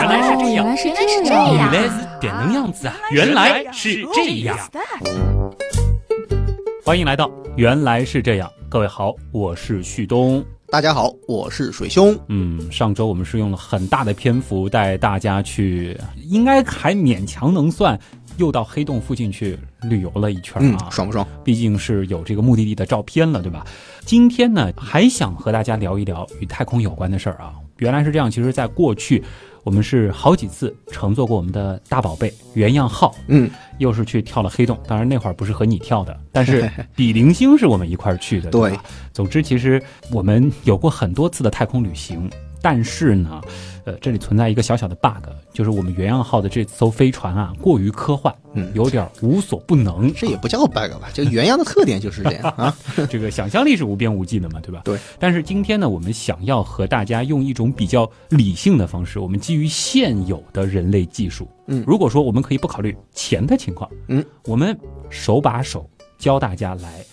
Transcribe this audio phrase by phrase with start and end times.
[0.00, 2.96] 原来是这样，原来是原来是这样，原来是点能样子啊！
[3.10, 4.56] 原来是这样。
[6.82, 10.42] 欢迎来到原来是这样，各位好，我是旭东。
[10.70, 12.18] 大家好，我是水兄。
[12.28, 17.98] 嗯，上周我们是用了很大的篇幅带大家去，应该还勉强能算
[18.38, 21.26] 又到黑洞附近去旅游了一圈嗯啊，，爽不爽？
[21.44, 23.66] 毕竟是有这个目的地的照片了，对吧？
[24.06, 27.52] 今天呢，还想和大家聊一聊与太空有关的事儿啊。
[27.78, 29.24] 原来是这样，其实在过去，
[29.62, 34.78] 我们是好几次乘坐过我们的大宝贝原样号，嗯，又是去跳了黑洞。
[34.86, 38.84] 当然那会儿不是和你跳的，但是 比邻星是我们一块儿去的，对吧？
[39.12, 42.30] 总之，其实我们有过很多次的太空旅行，
[42.62, 43.40] 但是呢，
[43.84, 50.12] 呃，这里存在一个小小的 bug，就是我们原样号的这艘飞船啊，过于科幻，嗯有点无所不能。
[50.14, 51.08] 这也不叫 bug 吧？
[51.14, 52.76] 这个原样的特点就是这样 啊。
[53.08, 54.82] 这个想象力是无边无际的嘛，对吧？
[54.84, 54.98] 对。
[55.18, 67.04] 但是今天呢，我们想要和大家用一种比较理性的方式，我们基于现有的人类技术，嗯如果说我们可以不考虑钱的情况，嗯，我们手把手教大家来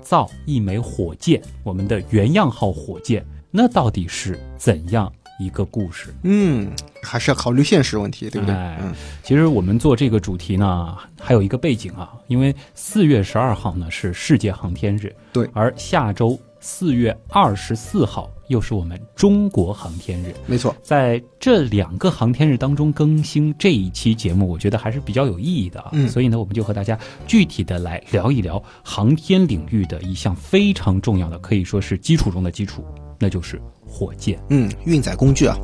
[0.00, 6.12] 造一枚火箭，我们的原样号火箭，那到底是怎样一个故事？
[6.22, 6.70] 嗯，
[7.02, 8.54] 还是要考虑现实问题，对不对？
[8.54, 20.74] 哎嗯其实我们做这个主题呢，还有一个背景啊，因为四月十二号呢是世界航天日，对而下周四月二十四号又是我们中国航天日，没错。
[20.82, 25.90] 在这两个航天日当中更新这一期节目，我觉得还是比较有意义的啊。
[25.92, 32.84] 嗯所以呢，我们就和大家具体的来聊一聊航天领域的一项非常重要的，可以说是基础中的基础，
[33.22, 34.36] 那就是火箭。
[34.50, 35.56] 嗯，运载工具啊，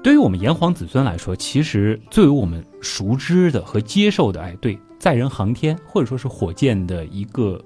[0.00, 7.60] 对于我们炎黄子孙来说，其实最为我们熟知的和接受的，哎，对载人航天或者说是火箭的一个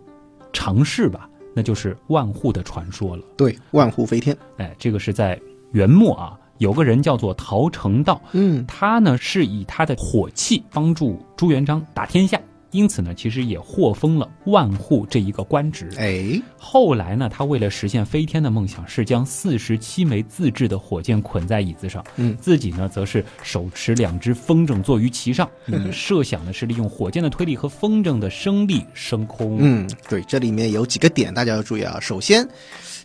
[0.51, 3.23] 尝试吧，那就是万户的传说了。
[3.37, 4.35] 对，万户飞天。
[4.57, 5.39] 哎，这个是在
[5.73, 12.41] 元末啊，有个人叫做陶成道，嗯他呢是以他的火器帮助朱元璋打天下，
[12.73, 15.91] 因此呢，其实也获封了万户这一个官职。
[15.99, 29.59] 哎，后来呢，他为了实现飞天的梦想，是将四十七枚自制的火箭捆在椅子上，嗯自己呢则是手持两只风筝坐于其上，嗯设想呢是利用火箭的推力和风筝的升力升空。
[29.61, 31.99] 嗯，对，这里面有几个点大家要注意啊。
[32.01, 32.49] 首先，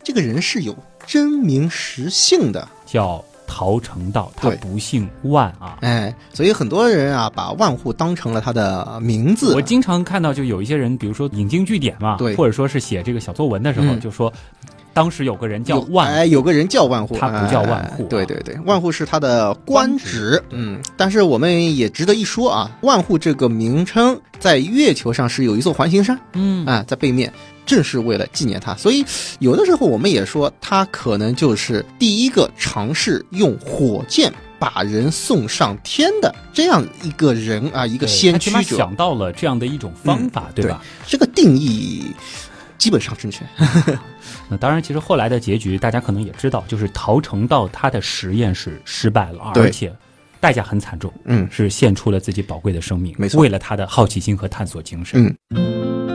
[0.04, 0.76] 这个人是有
[1.08, 3.24] 真名实姓的，叫
[3.56, 5.78] 陶成道，他对不姓万啊。
[5.80, 9.56] 哎，所以很多人啊把万户当成了他的名字。
[9.56, 14.32] 我经常看到，就有一些人，比如说引经据典嘛，对或者说是写这个小作文的时候，嗯就说
[14.94, 20.44] 当时有个人叫有万哎，有个人叫万户，他不叫万户啊哎对对对，万户是他的官职。
[20.50, 27.32] 嗯，但是我们也值得一说啊，万户这个名称在月球上是有一座环形山嗯啊，在背面。
[27.66, 29.04] 正是为了纪念他，所以
[29.40, 38.78] 有的时候我们也说他可能就是第一个尝试用火箭把人送上天的这样一个人啊，一个先驱者。
[38.78, 40.84] 想到了这样的一种方法，对吧？
[41.06, 42.04] 这个定义
[42.78, 43.44] 基本上正确。
[44.48, 49.92] 那当然，其实后来的结局大家可能也知道，就是陶成道他的实验是失败了，对而且
[50.40, 55.36] 代价很惨重，嗯是献出了自己宝贵的生命，没错为了他的好奇心和探索精神。
[55.50, 56.15] 嗯，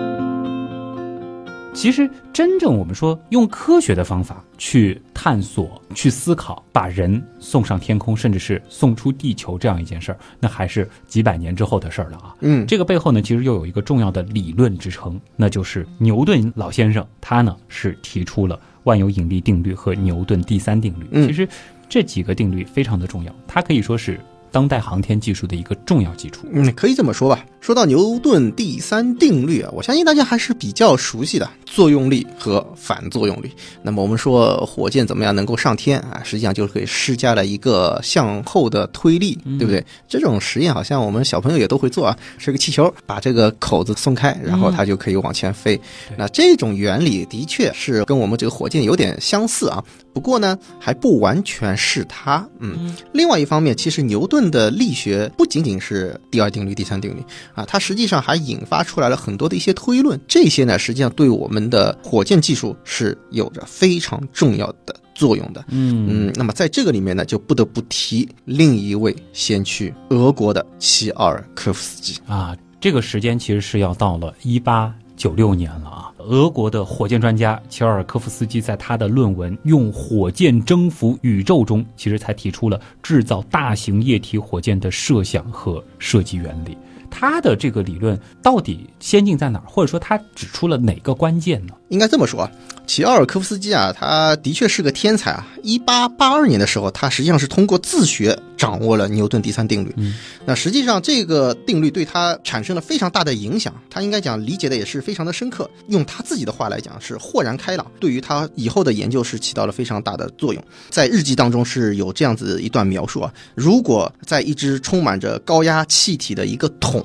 [1.72, 12.34] 其实，真正我们说用科学的方法去探索、去思考，把人送上天空，甚至是送出地球这样一件事儿，那还是几百年之后的事儿了啊。
[12.40, 21.06] 嗯，这个背后呢，其实又有一个重要的理论支撑，那就是牛顿老先生，他呢是提出了万有引力定律和牛顿第三定律。
[21.12, 21.48] 嗯其实
[21.88, 26.46] 这几个定律非常的重要，它可以说是当代航天技术的一个重要基础。
[26.52, 27.44] 嗯，可以这么说吧。
[27.60, 33.50] 说到牛顿第三定律啊，我相信大家还是比较熟悉的作用力和反作用力。
[33.82, 39.84] 那么我们说火箭怎么样能够上天啊，实际上就是给施加了一个向后的推力，对不对？
[40.08, 45.78] 这种实验好像我们小朋友也都会做啊，是个气球，把这个口子松开，然后它就可以往前飞。
[46.16, 52.46] 那这种原理的确是跟我们这个火箭有点相似啊，不过呢还不完全是它。
[52.58, 57.22] 嗯，另外一方面，其实牛顿的力学不仅仅是第二定律、第三定律
[57.54, 65.64] 啊，它实际上还引发出来了很多的一些推论，这些呢实际上对我们的火箭技术是有着非常重要的作用的。
[65.68, 72.18] 嗯嗯，那么在这个里面呢，就不得不提另一位先驱，俄国的齐奥尔科夫斯基。
[72.26, 76.10] 啊，这个时间其实是要到了一八九六年了啊。
[76.16, 86.74] 俄国的火箭专家齐奥尔科夫斯基在他的论文《用火箭征服宇宙》中，其实才提出了制造大型液体火箭的设想和设计原理。
[87.10, 91.74] 他的这个理论到底先进在哪儿，或者说他指出了哪个关键呢？
[91.88, 92.50] 应该这么说啊，
[92.86, 95.46] 齐奥尔科夫斯基啊，他的确是个天才啊。
[95.62, 99.90] 一八八二年的时候，他实际上是通过自学掌握了牛顿第三定律。
[99.96, 100.14] 嗯，
[100.44, 105.68] 那实际上这个定律对他产生了非常大的影响，他应该讲理解的也是非常的深刻。
[105.88, 110.62] 用他自己的话来讲，是豁然开朗，对于他以后的研究是起到了非常大的作用。
[110.90, 117.02] 在日记当中是有这样子一段描述啊，如果在一只充满着高压气体的一个桶。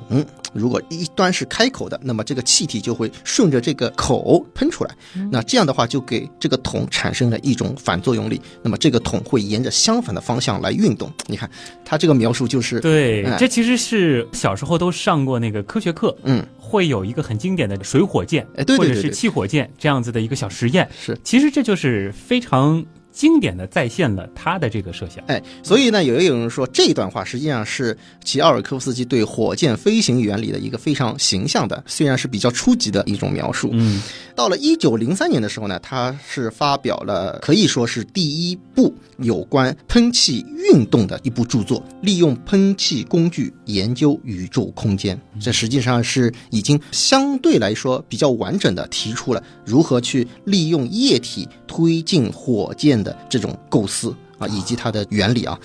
[0.55, 4.95] 如果一端是开口的，那么这个气体就会顺着这个口喷出来。
[5.29, 8.41] 那这样的话，就给这个桶产生了一种反作用力。
[8.63, 11.11] 那么这个桶会沿着相反的方向来运动。
[11.27, 11.49] 你看，
[11.83, 20.89] 它这个描述就是对，这其实是小时候都上过那个科学课，嗯，会有一个很经典的水火箭，哎，对或者是气火箭这样子的一个小实验。
[20.97, 22.83] 是，其实这就是非常。
[23.15, 33.69] 经典的再现了他的这个设想，哎，所以呢，有有人说这段话实际上是齐奥尔科夫斯基对火箭飞行原理的一个非常形象的，虽然是比较初级的一种描述。
[33.71, 34.01] 嗯，
[34.35, 45.17] 到了一九零三年的时候呢，他是发表了可以说是第一部有关喷气运动的一部著作，利用喷气工具研究宇宙空间。
[45.39, 53.04] 这实际上是已经相对来说比较完整的提出了如何去利用液体推进火箭。
[53.05, 55.57] 的这种构思啊，以及它的原理啊，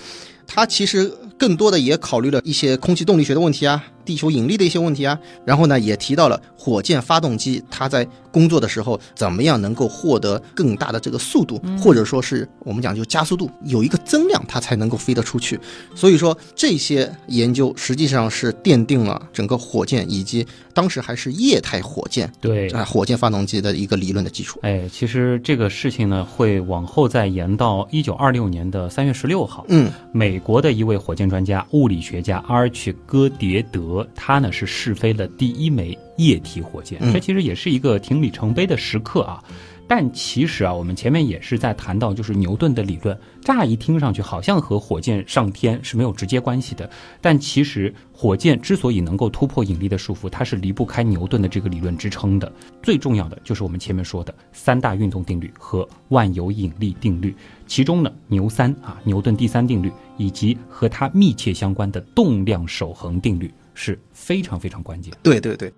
[0.47, 3.83] 它其实更多的也考虑了一些空气动力学的问题啊。
[4.05, 15.59] 地球引力的一些问题啊，然后呢，也提到了火箭发动机它在工作的时候怎么样能够获得更大的这个速度，或者说是我们讲就加速度有一个增量，它才能够飞得出去。
[15.95, 24.59] 所以说这些研究实际上是奠定了整个火箭以及当时还是液态火箭对啊火箭发动机的一个理论的基础。
[24.63, 33.90] 哎，其实这个事情呢会往后再延到一九二六年的三月十六号，嗯，美国的一位火箭专家物理学家阿尔曲戈迭德。
[34.15, 39.43] 他呢是试飞了第一枚液体火箭，这其实也是一个挺里程碑的时刻啊。
[39.87, 46.89] 但其实啊，我们前面也是在谈到，就是牛顿的理论，乍一听上去好像和火箭上天是没有直接关系的。
[47.19, 52.49] 但其实，火箭之所以能够突破引力的束缚，它是离不开牛顿的这个理论支撑的。
[52.81, 57.35] 最重要的就是我们前面说的三大运动定律和万有引力定律，
[57.67, 63.53] 其中呢，牛三啊，牛顿第三定律，以及和它密切相关的动量守恒定律
[63.83, 65.11] 是非常非常关键。
[65.23, 65.73] 对对对。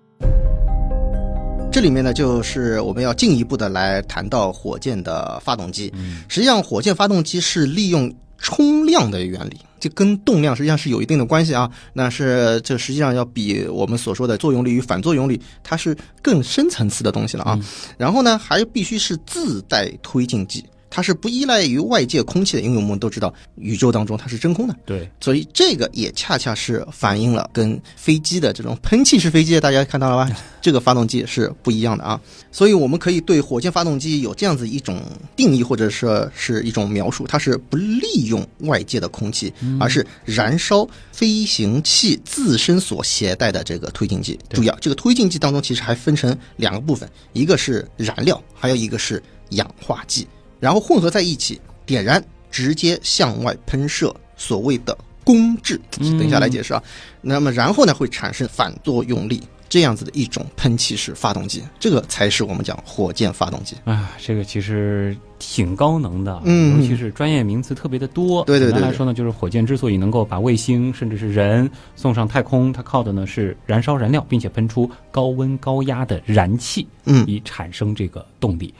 [1.72, 5.90] 这里面呢，就是我们要进一步的来谈到火箭的发动机。
[6.28, 11.68] 实际上，火箭发动机是利用冲量的原理，就跟动量实际上是有一定的关系啊。
[11.94, 17.58] 那是这实际上要比我们所说的作用力与反作用力，它是更深层次的东西了啊。
[17.96, 20.62] 然后呢，还必须是自带推进剂。
[20.94, 24.76] 它是不依赖于外界空气的，因为我们都知道宇宙当中它是真空的。
[24.86, 30.36] 对，所以这个也恰恰是反映了跟飞机的这种喷气式飞机，大家看到了吧？
[30.62, 32.20] 这个发动机是不一样的啊。
[32.52, 35.02] 所以我们可以对火箭发动机有这样子一种
[35.34, 44.38] 定义，或者说是一种描述：它是不利用外界的空气，而是燃烧飞行器自身所携带的这个推进剂。
[44.50, 49.20] 注意啊，这个推进剂当中其实还分成两个部分，一个是燃料，还有一个是
[49.50, 50.24] 氧化剂。
[50.64, 55.78] 然后混合在一起，点燃，直接向外喷射，所谓的公制。
[55.90, 56.82] 等一下来解释啊。
[57.20, 64.16] 那么然后呢，会产生反作用力，这样子的一种喷气式发动机，这个才是我们讲火箭发动机啊。
[64.18, 68.42] 这个其实挺高能的，嗯，尤其是专业名词特别的多。
[68.44, 68.72] 对对对。
[68.72, 78.72] 简单来说呢，就是火箭之所以能够把卫星甚至是人送上太空，它靠的呢是燃烧燃料，并且喷出高温高压的燃气，嗯，以产生这个动力。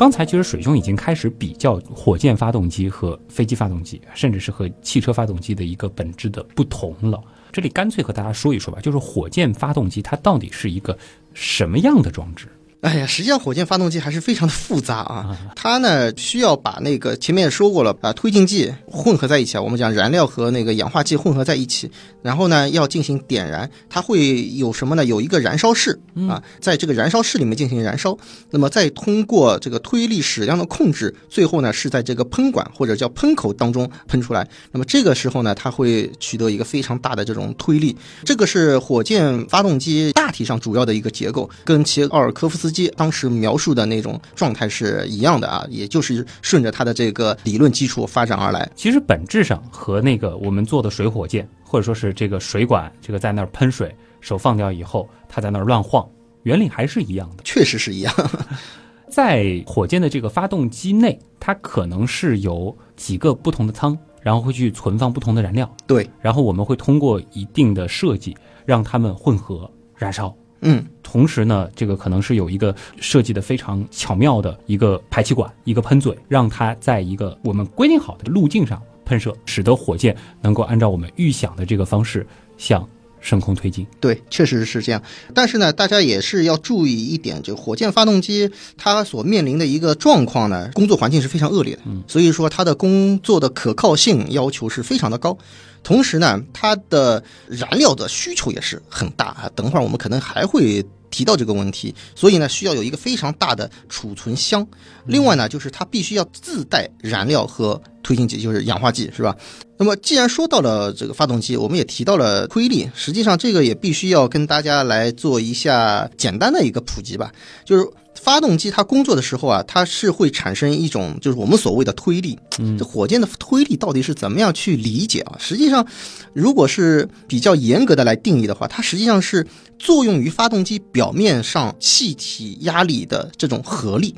[0.00, 7.22] 刚才其实水兄已经开始比较火箭发动机和飞机发动机，甚至是和汽车发动机的一个本质的不同了。
[7.52, 10.98] 这里干脆和大家说一说吧，就是火箭发动机它到底是一个
[11.34, 12.48] 什么样的装置？
[12.80, 15.36] 哎呀，实际上火箭发动机还是非常的复杂啊。
[15.54, 19.60] 它呢需要把那个前面也说过了，把推进剂混合在一起啊。
[19.60, 21.90] 我们讲燃料和那个氧化剂混合在一起，
[22.22, 23.70] 然后呢要进行点燃。
[23.90, 25.04] 它会有什么呢？
[25.04, 28.16] 有一个燃烧室啊，在这个燃烧室里面进行燃烧。
[28.50, 34.48] 那么再通过这个推力矢量的控制，最后呢是在这个喷管或者叫喷口当中喷出来。
[34.72, 37.94] 那么这个时候呢，它会取得一个非常大的这种推力。
[38.24, 42.69] 这个是火箭发动机大体上主要的一个结构，跟齐奥尔科夫斯。
[42.70, 48.70] 机当时描述的那种状态是一样的啊，也就是顺着他的这个理论基础发展而来。
[48.74, 56.08] 其实本质上和那个我们做的水火箭，或者说是这个水管，这个在那儿喷水，手放掉以后，它在那儿乱晃，
[56.44, 57.42] 原理还是一样的。
[57.44, 58.14] 确实是一样。
[59.08, 70.32] 在火箭的这个发动机内，它可能是有几个不同的舱然后会去存放不同的燃料，对，然后我们会通过一定的设计让它们混合燃烧。
[70.62, 82.26] 嗯，同时呢，这个可能是有一个设计的非常巧妙的一个排气管、一个喷嘴，让它在一个我们规定好的路径上喷射，使得火箭能够按照我们预想的这个方式
[82.58, 82.86] 向
[83.20, 83.86] 升空推进。
[84.00, 85.02] 对，确实是这样。
[85.34, 95.36] 但是呢，大家也是要注意一点，就火箭发动机它所面临的一个状况呢，工作环境是非常恶劣的，嗯，所以说它的工作的可靠性要求是非常的高。
[95.82, 99.50] 同时呢，它的燃料的需求也是很大啊。
[99.54, 104.66] 等会儿我们可能还会提到这个问题，所以呢，需要有一个非常大的储存箱。
[105.06, 109.36] 另外呢，就是它必须要自带燃料和推进剂，就是氧化剂，是吧？
[109.76, 117.32] 那么既然说到了这个发动机，我们也提到了推力，实际上这个也必须要跟大家来做一下简单的一个普及吧，
[117.64, 117.88] 就是。
[118.22, 122.38] 发动机它工作的时候啊，它是会产生一种就是我们所谓的推力。
[122.58, 125.36] 嗯，这火箭的推力到底是怎么样去理解啊？
[125.38, 125.86] 实际上，
[126.34, 129.46] 如果是比较严格的来定义的话，它实际上是
[129.78, 134.14] 作用于发动机表面上气体压力的这种合力。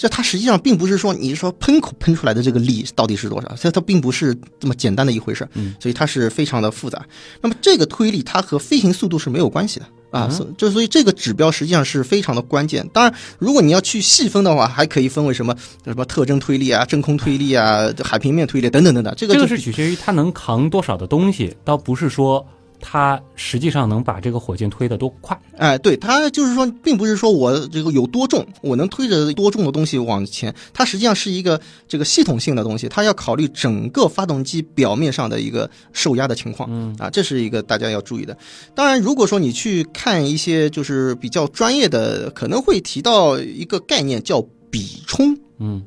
[0.00, 5.46] 这它实际上并不是说你说喷口喷出来的这个力到底是多少，它它并不是这么简单的一回事。
[5.52, 7.04] 嗯，所以它是非常的复杂。
[7.42, 9.86] 那么这个推力它和飞行速度是没有关系的。
[10.10, 12.88] 啊，所就所以这个指标实际上是非常的关键。
[12.94, 15.54] 当然，如果你要去细分的话，还可以分为什么
[15.84, 19.14] 什么特征推力啊、真空推力啊、海平面推力等等等等。
[19.18, 22.44] 这个这个是取决于它能扛多少的东西，倒不是说。
[22.80, 25.38] 它实际上能把这个火箭推得多快？
[25.56, 30.54] 哎，对，它就是说，并不是说我这个有多重，我能推着多重的东西往前。
[30.72, 36.68] 它实际上是一个这个系统性的东西，它要考虑整个发动机表面上的一个受压的情况。
[36.72, 38.36] 嗯，啊，这是一个大家要注意的。
[38.74, 45.36] 当然，如果说你去看一些就是比较专业的，可能会提到一个概念叫比冲。
[45.58, 45.82] 嗯。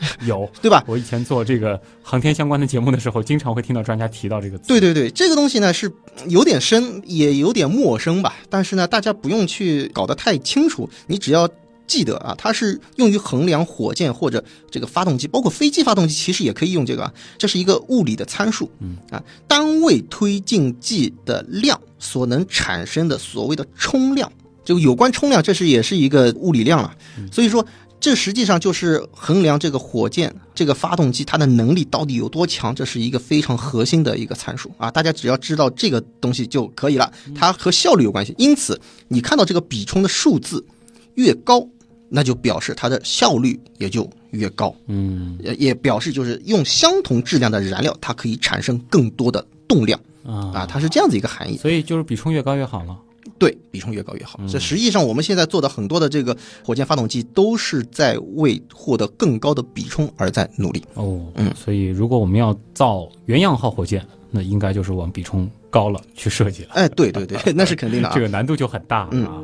[0.26, 0.84] 有对吧？
[0.86, 4.64] 我以前做这个航天相关的节目的时候，经常会听到专家提到这个词。
[4.68, 5.90] 对对对，这个东西呢是
[6.28, 8.36] 有点深，也有点陌生吧。
[8.48, 11.48] 但是呢，大家不用去搞得太清楚，你只要
[11.86, 17.12] 记得啊，它是用于衡量火箭或者这个发动机，包括飞机发动机，其实也可以用这个啊。
[17.36, 24.30] 这是一个物理的参数，嗯啊，单位推进剂的量所能产生的所谓的冲量，
[24.64, 26.94] 就有关冲量，这是也是一个物理量了。
[27.32, 27.66] 所以说。
[28.00, 34.90] 这实际上就是衡量这个火箭、这个发动机它的能力到底有多强，这是一个非常核心的一个参数啊！
[34.90, 38.34] 大家只要知道这个东西就可以了，它和效率有关系。
[38.38, 40.64] 因此，你看到这个比冲的数字
[41.14, 41.66] 越高，
[42.08, 44.74] 那就表示它的效率也就越高。
[44.86, 50.66] 嗯，也也表示就是用相同质量的燃料，它可以产生更多的动量啊啊！
[50.66, 51.56] 它是这样子一个含义。
[51.56, 52.96] 所以就是比冲越高越好了。
[53.38, 54.38] 对比冲越高越好。
[54.48, 60.82] 这实际上我们现在做的很多的这个火箭发动机都是在为获得更高的比冲而在努力。
[60.94, 66.70] 哦，嗯，所以如果我们要造原样号火箭，那应该就是往比冲高了去设计了。
[66.74, 68.10] 哎，对对对， 那是肯定的。
[68.14, 69.42] 这个难度就很大啊。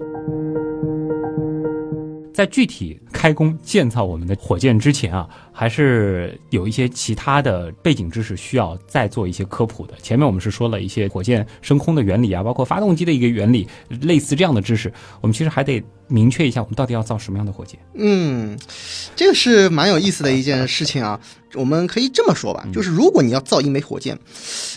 [2.35, 9.95] 在具体开工建造我们的火箭之前啊，还是有一些其他的背景知识需要再做一些科普的。
[10.03, 13.69] 前面我们是说了一些火箭升空的原理啊，包括发动机的一个原理，
[14.03, 17.79] 类似这样的知识，我们其实还得明确一下，我们到底要造什么样的火箭。
[17.95, 18.59] 嗯，
[19.15, 21.21] 这个是蛮有意思的一件事情啊。
[21.55, 24.19] 我们可以这么说吧，就是如果你要造一枚火箭，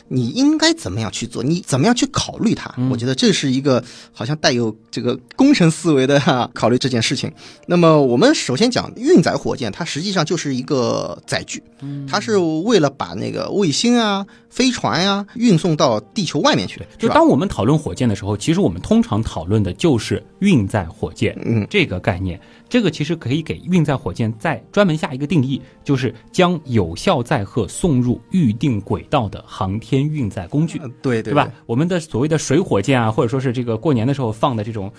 [0.09, 1.41] 你应该怎么样去做？
[1.41, 2.71] 你怎么样去考虑它？
[2.91, 7.33] 我觉得这是一个好像带有这个工程思维的哈，考虑这件事情。
[7.65, 11.63] 那么我们首先讲运载火箭，它实际上就是一个载具，
[12.07, 16.79] 它是为了把那个卫星啊、飞船呀运送到地球外面去。
[16.99, 22.39] 就当我们讨论火箭的时候，其实我们通常讨论的就是运载火箭，嗯，这个概念。
[22.69, 31.49] 这个其实可以给运载火箭再专门下一个定义，就是将有效载荷送入预定轨道的航天运载工具，对对吧？
[31.65, 34.91] 我们的所谓的水火箭啊，或者说是这个过年的时候放的这种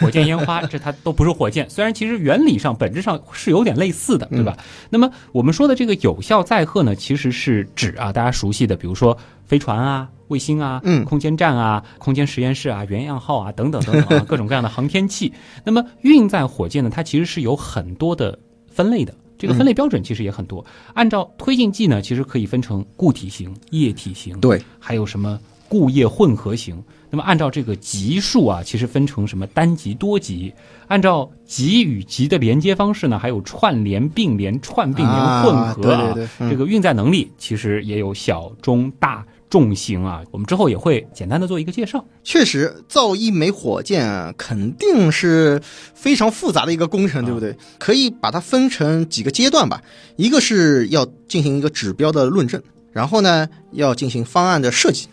[0.00, 4.56] 火箭烟花，这它都不是火箭，虽然其实原理上本质上是有点类似的，对吧？
[4.90, 9.16] 那么我们说的这个有效载荷呢，其实是指啊大家熟悉的，比如说
[9.46, 10.08] 飞船啊。
[10.28, 15.32] 卫星啊，嗯，空间站啊，空间实验室啊，原样号啊，等等等等啊， 各种各样的航天器。
[15.62, 18.36] 那么运载火箭呢，它其实是有很多的
[18.68, 20.66] 分类的，这个分类标准其实也很多。
[20.94, 25.38] 按照推进剂呢，其实可以分成固体型、液体型，对，还有什么
[25.68, 26.82] 固液混合型。
[27.08, 30.52] 那么按照这个级数啊，其实分成什么单级、多级。
[30.88, 36.12] 按照级与级的连接方式呢，还有串联、并联、串并联、混合啊。
[36.14, 39.24] 对对对，这个运载能力其实也有小、中、大。
[39.56, 42.04] 重型啊，我们之后也会简单的做一个介绍。
[42.22, 45.58] 确实，造一枚火箭肯定是
[45.94, 47.56] 非常复杂的一个工程，对不对？
[47.78, 49.82] 可以把它分成几个阶段吧。
[50.16, 55.08] 一个是要进行一个指标的论证，然后呢要进行方案的设计。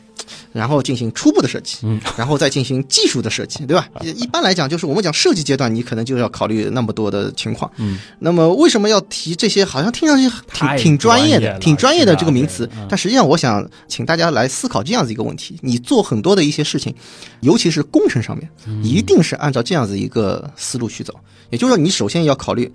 [0.51, 3.89] 然后进行初步的设计，嗯，然后再进行技术的设计，对吧？
[4.01, 7.99] 一般来讲，就是我们讲设计阶段，你可能就要考虑那么多的情况，嗯。
[8.19, 9.63] 那么为什么要提这些？
[9.65, 12.69] 好像听上去挺挺专业的，挺专业的这个名词。
[12.89, 16.93] 但实际上，我想请大家来思考这样子一个问题：你做很多的一些事情，
[17.41, 18.49] 尤其是工程上面，
[18.83, 21.13] 一定是按照这样子一个思路去走。
[21.49, 22.71] 也就是说，你首先要考虑，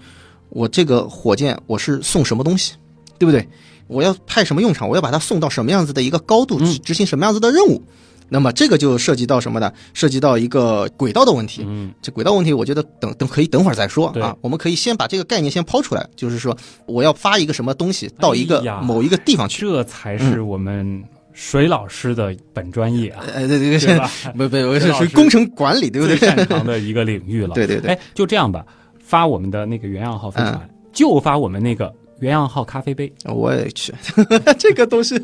[0.48, 2.72] 我这个火箭我是送什么东西，
[3.18, 3.46] 对不对？
[3.88, 4.88] 我要派什么用场？
[4.88, 7.82] 我要把它送到什么样子的一个高度，去执行什么样子的任务？
[8.30, 9.72] 那么这个就涉及到什么呢？
[9.94, 11.64] 涉及到一个轨道的问题。
[11.66, 14.36] 嗯，这轨道问题，我觉得等等可以等会儿再说啊。
[14.42, 16.54] 我们可以先把这个概念先抛出来，就是说
[16.84, 21.02] 我要发一个什么东西到一个某一个地方去，这才是我们
[21.32, 23.24] 水老师的本专业啊。
[23.32, 23.98] 呃，对对对，
[24.32, 26.18] 不 不，是是工程管理，对不对？
[26.18, 27.54] 擅长的一个领域了。
[27.54, 27.92] 对 对对。
[27.92, 28.62] 哎，就这样吧，
[29.02, 31.90] 发我们的那个原样号飞船，就发我们那个。
[32.20, 33.94] 原样号咖啡杯，我也去，
[34.58, 35.20] 这个都是，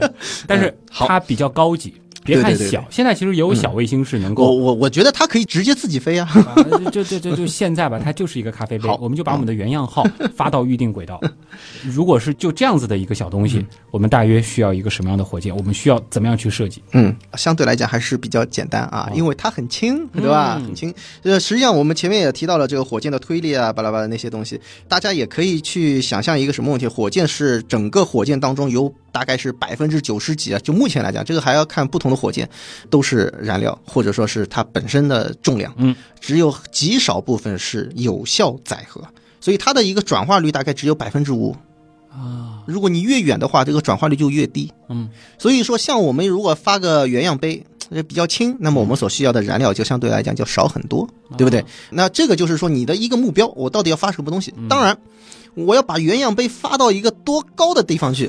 [0.47, 1.95] 但是它比较高级。
[2.25, 4.45] 别看小，现在其实也有小卫星是能够。
[4.45, 6.29] 我我我觉得它可以直接自己飞啊。
[6.91, 11.21] 就就就就现在吧，它就是一个咖啡杯，我们就把我们的原样号 发到预定轨道。
[11.83, 15.55] 如果是就这样子的一个小东西，我们大约需要一个什么样的火箭？
[15.55, 16.83] 我们需要怎么样去设计？
[16.93, 20.55] 嗯，相对来讲还是比较简单啊，因为它很轻，对吧？
[20.55, 20.93] 很轻。
[21.23, 26.87] 呃，实际上我们前面也提到了这个火箭的推力啊，巴拉巴拉那些东西，大家也可以去想象一个什么问题？
[26.87, 28.93] 火箭是整个火箭当中有。
[29.15, 32.51] 大概是百分之九十几啊，就目前来讲，这个还要看不同的火箭，
[32.91, 39.01] 都是燃料或者说是它本身的重量，嗯，只有极少部分是有效载荷，
[39.41, 41.55] 所以它的一个转化率大概只有百分之五
[42.11, 42.65] 啊。
[42.67, 47.65] 如果你越远的话，这个转化率就越低，嗯，所以说像我们如果发个原样杯，
[48.09, 51.65] 比较轻，那么我们所需要的燃料就相对来讲就少很多，对不对？
[51.91, 54.53] 那这个就是说你的一个目标，我到底要发什么东西？
[54.69, 54.99] 当然，
[55.55, 58.29] 我要把原样杯发到一个多高的地方去。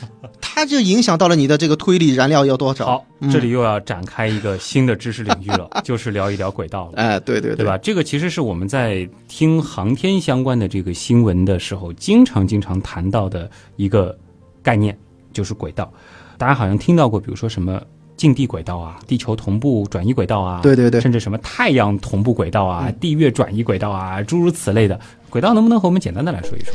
[0.40, 2.86] 它就影响到了你的这个推力燃料要多少？
[2.86, 6.92] 好，这里又要展开一个新的知识领域了， 就是聊一聊轨道了。
[6.96, 7.76] 哎，对对对吧？
[7.78, 14.16] 这个其实是我们在听航天相关的这个新闻的时候，经常经常谈到的一个
[14.62, 14.96] 概念，
[15.32, 15.92] 就是轨道。
[16.38, 17.82] 大家好像听到过，比如说什么
[18.16, 24.98] 近地轨道啊、地球同步转移轨道啊，对对对，甚至什么太阳同步轨道啊、地月转移轨道啊，诸如此类的
[25.30, 26.74] 轨道，能不能和我们简单的来说一说？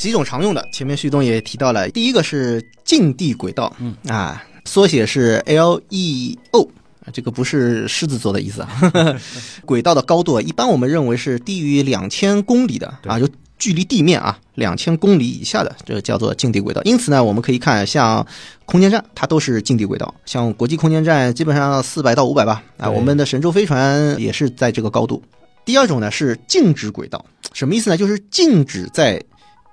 [0.00, 6.66] 几种常用的，前面旭东也提到了，第一个是近地轨道，嗯啊，缩写是 LEO，
[7.12, 9.20] 这个不是狮子座的意思啊。
[9.66, 16.80] 轨道的高度一般我们认为是低于两千公里的啊，就距离地面啊两千公里以下的，这个叫做近地轨道。
[16.84, 18.26] 因此呢，我们可以看像
[18.64, 25.22] 空间站，它都是近地轨道，像国际空间站基本上四百到五百吧，啊，我们的神舟飞船也是在这个高度。
[25.66, 27.98] 第二种呢是静止轨道，什么意思呢？
[27.98, 29.22] 就是静止在。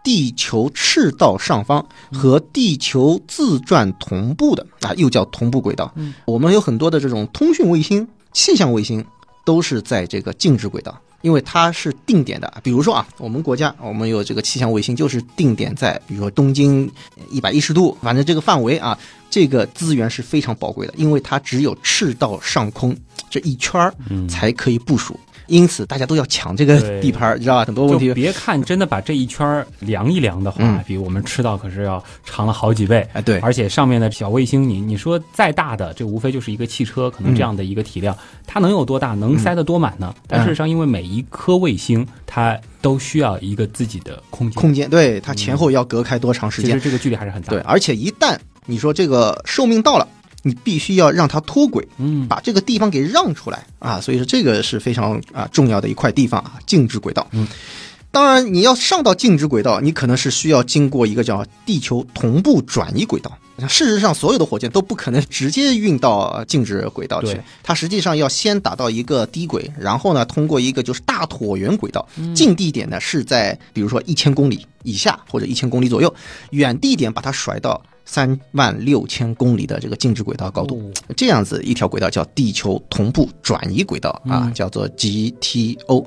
[0.03, 5.93] 地球赤道上方和地球自转同步的啊，又叫同步轨道。
[6.25, 9.03] 我们有很多的这种通讯卫星、气象卫星
[9.45, 12.53] 都是在这个静止轨道，因为它是定点的。
[12.63, 16.89] 比如说啊，我们国家我们有这个气象卫星，就是定点在比如说东经
[17.29, 18.97] 一百一十度，反正这个范围啊，
[19.29, 22.95] 这个资源是非常宝贵的，因为它只有赤道上空
[23.29, 23.93] 这一圈儿
[24.29, 25.19] 才可以部署。
[25.47, 27.65] 因此，大家都要抢这个地盘，你知道吧？
[27.65, 28.13] 很多问题。
[28.13, 33.07] 别看真的把这一圈量一量的话，比我们吃到可是要长了好几倍。
[33.13, 33.39] 哎，对。
[33.39, 39.13] 而且上面的小卫星，你你说再大的，这无非就是一个汽车，可能这样的一个体量，它能有多大？
[39.15, 40.13] 能塞得多满呢？
[40.27, 44.61] 但事实上，因为每一颗卫星，它都需要一个自己的空间。
[44.61, 46.71] 空间，对它前后要隔开多长时间？
[46.71, 47.49] 其实这个距离还是很大。
[47.49, 50.07] 对，而且一旦你说这个寿命到了。
[50.43, 57.27] 你必须要让它脱轨，嗯，把这个地方给让出来啊，所以说这个是非常啊重要的一块地方啊，静止轨道。
[57.31, 57.47] 嗯，
[58.11, 63.37] 当然你要上到静止轨道，你可能是需要经过一个叫地球同步转移轨道。
[63.67, 76.13] 事实上，所有的火箭都不可能直接运到静止轨道去，它实际上要先打到一个低轨，然后呢，通过一个就是大椭圆轨道，近地点呢是在比如说一千公里以下或者一千公里左右，
[76.51, 77.81] 远地点把它甩到。
[78.07, 86.05] 三万六千公里的这个静止轨道高度，这样子一条轨道叫地球同步转移轨道啊，叫做 GTO。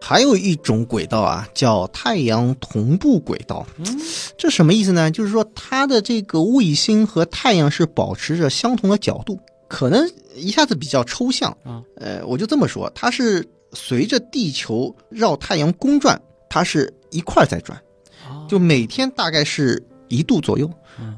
[0.00, 3.64] 还有一种轨道啊，叫太阳同步轨道。
[4.36, 5.08] 这什么意思呢？
[5.08, 9.38] 就是说它的这个卫星和太阳是保持着相同的角度，
[9.68, 11.80] 可能一下子比较抽象啊。
[11.94, 17.80] 呃，我就这么说，它是随着地球绕太阳公转，它是一块在转，
[18.48, 19.80] 就每天大概是。
[20.12, 20.70] 一度左右，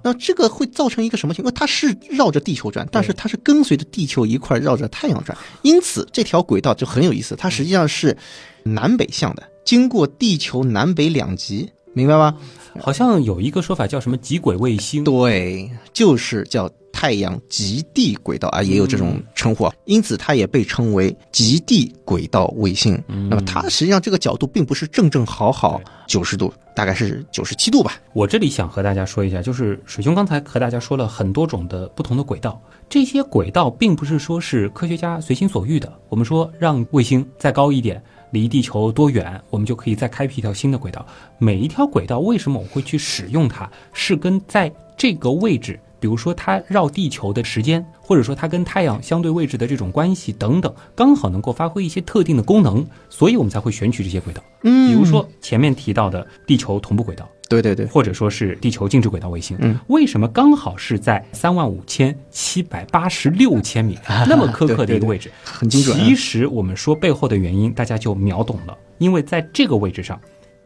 [0.02, 1.52] 那这个会造成一个什么情况？
[1.52, 7.34] 它是绕着地球转，但是它是跟随着地球一块绕着太阳转，因此这条轨道就很有意思。
[7.34, 8.16] 它实际上是
[8.62, 12.36] 南北向的，经过地球南北两极，明白吗？
[12.80, 23.02] 好像有一个说法叫什么极轨卫星，对，就是叫太阳极地轨道啊，也有这种称呼啊，因此它也被称为极地轨道卫星。
[23.08, 28.00] 那么它实际上这个角度并不是正正好好九十度，大概是九十七度吧。
[28.12, 35.92] 我这里想和大家说一下，就是水兄刚才和大家说了很多种的不同的轨道，这些轨道并不是说是科学家随心所欲的。
[36.08, 38.00] 我们说让卫星再高一点。
[38.30, 41.06] 离地球多远，我们就可以再开辟一条新的轨道。
[41.38, 43.70] 每一条轨道为什么我会去使用它？
[43.92, 54.42] 是跟在这个位置，比如说它绕地球的时间，或者说它跟太阳相对位置的这种关系等等，刚好能够发挥一些特定的功能，所以我们才会选取这些轨道。
[54.64, 57.26] 嗯，比如说前面提到的地球同步轨道。
[57.48, 65.98] 对对对，或者说是地球静止轨道卫星，嗯，为什么刚好是在三万五千七百八十六千米 那么苛刻的一个位置，很精准。
[65.98, 70.20] 其实我们说背后的原因，大家就秒懂了，因为在这个位置上，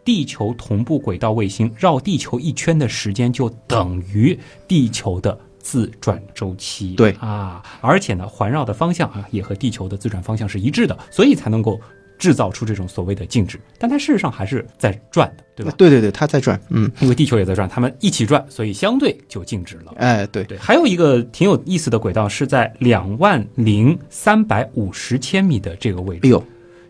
[0.09, 4.35] 地球同步轨道卫星绕地球一圈的时间就等于
[4.67, 11.79] 地球的自转周期，对啊，而且呢，环绕的方向啊也和地球的自转方向是一致的，所以才能够。
[12.19, 15.73] 制造出这种所谓的静止，但它事实上还是在转的，对吧？
[15.79, 19.93] 对对对，它在转，嗯，因为地球也在转，它们一起转，所以相对就静止了。
[19.99, 20.59] 哎，对对。
[20.59, 26.23] 还有一个挺有意思的轨道是在两万零三百五十千米的这个位置。
[26.25, 26.43] 哎呦。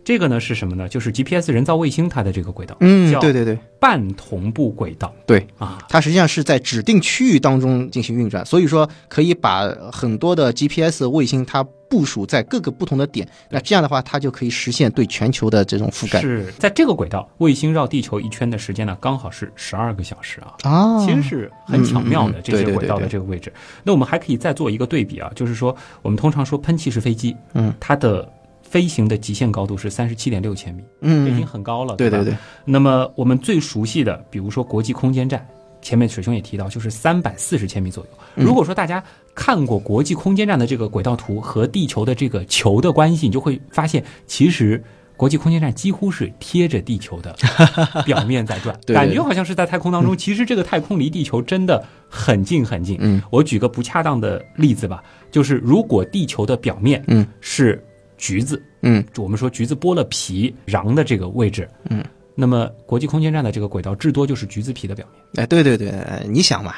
[0.08, 0.88] 这个呢是什么呢？
[0.88, 16.22] 就是 GPS 人造卫星它的这个轨道，嗯，对对对，半同步轨道，对啊，它实际上是在指定区域当中进行运转，所以说可以把很多的 GPS 卫星它部署在各个不同的点，那这样的话它就可以实现对全球的这种覆盖。
[16.22, 23.52] 是在这个轨道，卫星绕地球一圈的时间呢，刚好是十二个小时啊啊，其实是很巧妙的这些轨道的这个位置。
[23.84, 28.26] 那我们还可以再做一个对比啊，就是说我们通常说喷气式飞机，嗯，它的。
[28.68, 32.36] 飞行的极限高度是三十七点六千米，嗯，已经很高了，对对对。
[32.66, 35.46] 那么我们最熟悉的，比如说国际空间站，
[35.80, 38.10] 前面水兄也提到，就是三百四十千米左右。
[38.34, 39.02] 如果说大家
[39.34, 44.84] 看过国际空间站的这个轨道图和地球的这个球的关系，你就会发现，其实
[45.16, 47.34] 国际空间站几乎是贴着地球的
[48.04, 50.14] 表面在转，感觉好像是在太空当中。
[50.16, 52.98] 其实这个太空离地球真的很近很近。
[53.00, 57.82] 嗯，我举个不恰当的例子吧，就是如果地球的表面，嗯，是。
[58.18, 62.04] 橘子，嗯，我们说橘子剥了皮瓤的这个位置，嗯，
[62.34, 65.44] 那么国际空间站的这个轨道至多就是橘子皮的表面。
[65.44, 65.92] 哎，对对对，
[66.28, 66.74] 你想嘛，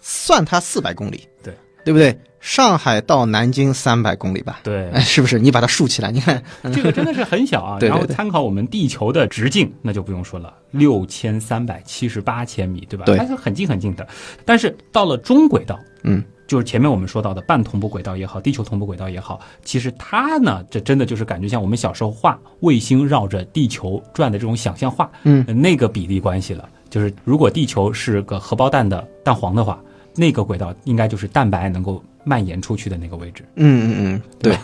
[0.00, 1.52] 算它四百公里，对
[1.84, 2.18] 对不对？
[2.40, 5.40] 上海到南京三百公里吧，对，是不是？
[5.40, 6.40] 你把它竖起来，你看
[6.72, 7.78] 这个真的是很小啊。
[7.82, 13.04] 然后参考我们地球的直径，那就不用说了，六千三百七十八千米，对吧？
[13.06, 14.06] 对，它是很近很近的。
[14.44, 16.22] 但是到了中轨道，嗯。
[16.48, 26.68] 就是前面我们说到的半同步轨道也好，地球同步轨道也好，其实它呢，这真的就是感觉像我们小时候画卫星绕着地球转的这种想象画，嗯，那个比例关系了。
[26.88, 29.78] 就是如果地球是个荷包蛋的蛋黄的话，
[30.16, 33.44] 那个轨道应该就是蛋白能够蔓延出去的那个位置。
[33.56, 34.56] 嗯嗯嗯，对。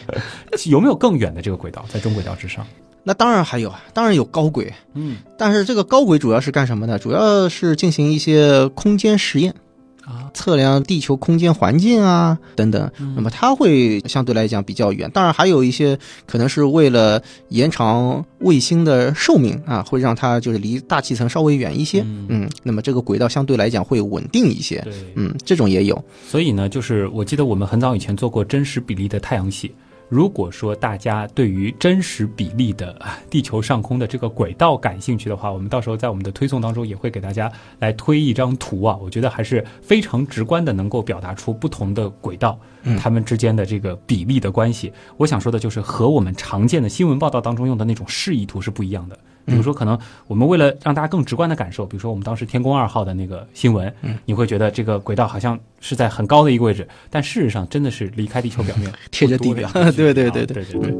[0.70, 2.66] 有没有更远的这个轨道在中轨道之上？
[3.02, 4.70] 那当然还有啊，当然有高轨。
[4.92, 6.98] 嗯，但是这个高轨主要是干什么的？
[6.98, 9.54] 主要是进行一些空间实验。
[10.04, 15.10] 啊，测量地球空间环境啊，等等，那么它会相对来讲比较远。
[15.12, 22.04] 当然，还有一些可能是为了延长卫星的寿命啊，会让它就是离大气层稍微远一些。
[22.28, 24.80] 嗯，那么这个轨道相对来讲会稳定一些。
[24.80, 26.04] 对，嗯，这种也有。
[26.28, 29.72] 所以呢，就是我记得我们很早以前做过真实比例的太阳系。
[30.12, 32.94] 如果说大家对于真实比例的
[33.30, 38.94] 地球上空的这个轨道感兴趣的话，我们到时候在我们的推送当中也会给大家来推一张图啊。
[39.00, 42.60] 我觉得还是非常直观的，能够表达出不同的轨道
[43.00, 44.92] 它们之间的这个比例的关系。
[45.16, 49.18] 我想说的就是和我们常见的新闻报道当中用的那种示意图是不一样的。
[49.44, 53.92] 比如说，可能我们为了让大家更直观的感受，比如说我们当时天宫二号的那个新闻，
[54.24, 59.68] 你会觉得这个轨道好像是在很高的一个位置，但事实上真的是离开地球表面， 贴着地表。
[59.96, 60.92] 对对对对对对。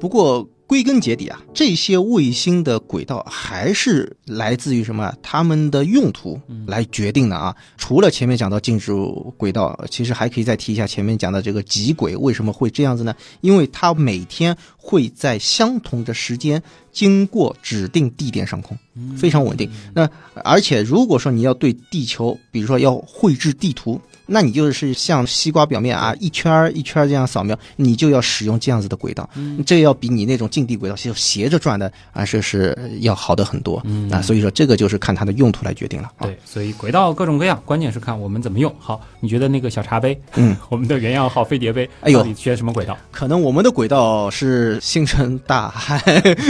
[0.00, 0.48] 不过。
[0.70, 5.12] 归根结底啊，这些卫星的轨道还是来自于什么？
[5.20, 7.52] 它们的用途来决定的啊。
[7.76, 8.92] 除了前面讲到静止
[9.36, 13.12] 轨道，其实还可以再提一下前面讲的这个极轨为什么会这样子呢？
[13.40, 18.78] 因为它每天会在相同的时间经过指定地点上空，
[19.16, 19.68] 非常稳定。
[19.92, 20.08] 那
[20.44, 24.00] 而且如果说你要对地球，比如说要绘制地图。
[24.32, 29.28] 那你就是像西瓜表面啊，一圈儿一圈儿这样扫描，你就要使用这样子的轨道，
[29.66, 34.22] 这要比你那种近地轨道就斜着转的啊，这是要好的很多啊。
[34.22, 36.10] 所以说这个就是看它的用途来决定了。
[36.20, 38.72] 对，所以轨道各种各样，关键是看我们怎么用。
[38.78, 42.96] 好，你觉得那个小茶杯，嗯， 我们的原样号飞碟杯，哎呦，选什么轨道？
[43.10, 45.98] 可能我们的轨道是星辰大海，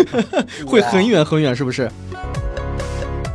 [0.67, 1.91] 会很远很远，是不是？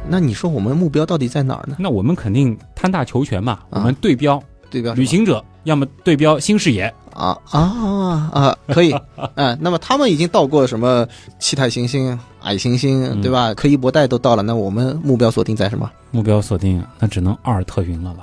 [0.07, 1.75] 那你说我们目标到底在哪儿呢？
[1.79, 8.57] 那我们肯定贪大求全嘛，我们对标对标旅行者，要么对标新视野啊啊啊！
[8.67, 8.95] 可以，
[9.35, 11.07] 嗯， 那么他们已经到过什么
[11.39, 13.53] 气态行星、矮行星，对吧？
[13.53, 15.89] 柯伊伯带都到了，那我们目标锁定在什么？
[16.11, 18.19] 目标锁定那只能阿尔特云了了。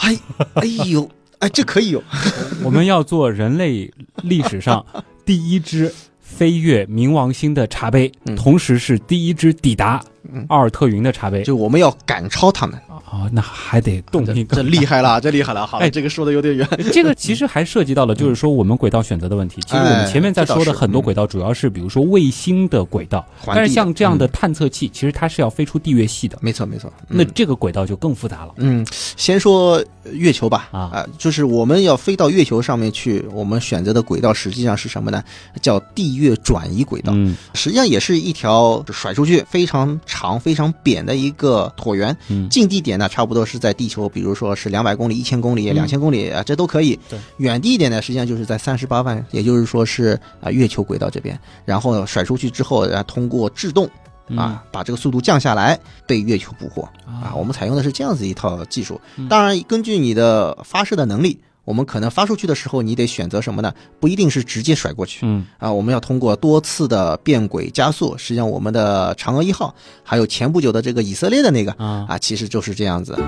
[0.00, 0.18] 哎
[0.54, 2.02] 哎呦，哎，这可以有，
[2.62, 3.90] 我们要做人类
[4.22, 4.84] 历史上
[5.24, 5.92] 第一只。
[6.26, 10.02] 飞越冥王星的茶杯，同时是第一只抵达
[10.48, 13.28] 奥尔特云的茶杯，就我们要赶超他们啊！
[13.32, 15.66] 那还得动力，这厉害了， 这厉害了！
[15.66, 16.68] 好，哎，这个说的有点远。
[16.92, 19.60] 这个其实还涉及到了，就是说我们轨道选择的问题。
[19.62, 26.38] 其实我们前面在说的很多轨道，主要是比如说卫星的轨道，但是像这样的探测器，其实它是要飞出地月系的。
[26.40, 26.92] 没错，没错。
[27.08, 28.52] 那这个轨道就更复杂了。
[28.56, 30.68] 嗯，先说月球吧。
[30.72, 35.22] 啊啊，就是我们要飞到月球上面去，我们选择的轨道实际上是什么呢？
[35.60, 37.12] 叫地月转移轨道。
[37.14, 42.16] 嗯，实际上也是一条甩出去非常长、非常扁的一个椭圆。
[42.28, 46.96] 嗯，近地点呢，差不多是在地球，比如说是两百公里、一千公里、两千公里啊，这都可以。
[47.10, 53.90] 对，远地一点呢，实际上就是在三十八万，也就是说是啊月球轨道这边，然后甩出去之后，然后通过制动
[54.36, 57.34] 啊，把这个速度降下来，被月球捕获啊。
[57.34, 59.00] 我们采用的是这样子一套技术。
[59.28, 61.40] 当然，根据你的发射的能力。
[61.64, 63.72] 我们可能发出去的时候，你得选择什么呢？
[63.98, 68.16] 不一定是直接甩过去，嗯啊，我们要通过多次的变轨加速。
[68.18, 73.18] 实际上，我们的嫦娥一号，还有前不久的这个以色列的那个啊啊，其实就是这样子。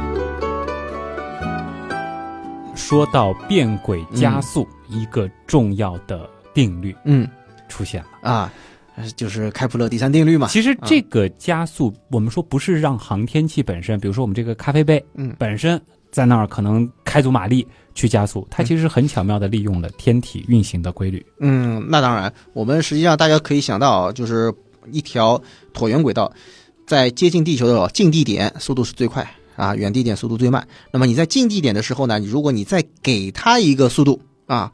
[2.75, 7.27] 说到变轨加速，一个重要的定律，嗯，
[7.69, 8.53] 出现了啊，
[9.17, 10.47] 就是开普勒第三定律嘛。
[10.49, 17.67] 其实这个加速，我们说不是让航天器本身，比如说我们这个咖啡杯，嗯，本身在那儿可能开足马力。
[17.97, 21.25] 去加速，它其实很巧妙的利用了天体运行的规律。
[21.41, 24.53] 嗯，那当然，我们实际上大家可以想到，就是
[24.93, 25.43] 一条
[25.73, 26.31] 椭圆轨道，
[26.87, 30.69] 在接近地球的近地点速度是最快啊，远地点速度最慢。
[30.91, 34.71] 那么你在近地点的时候呢，你如果你再给它一个速度啊，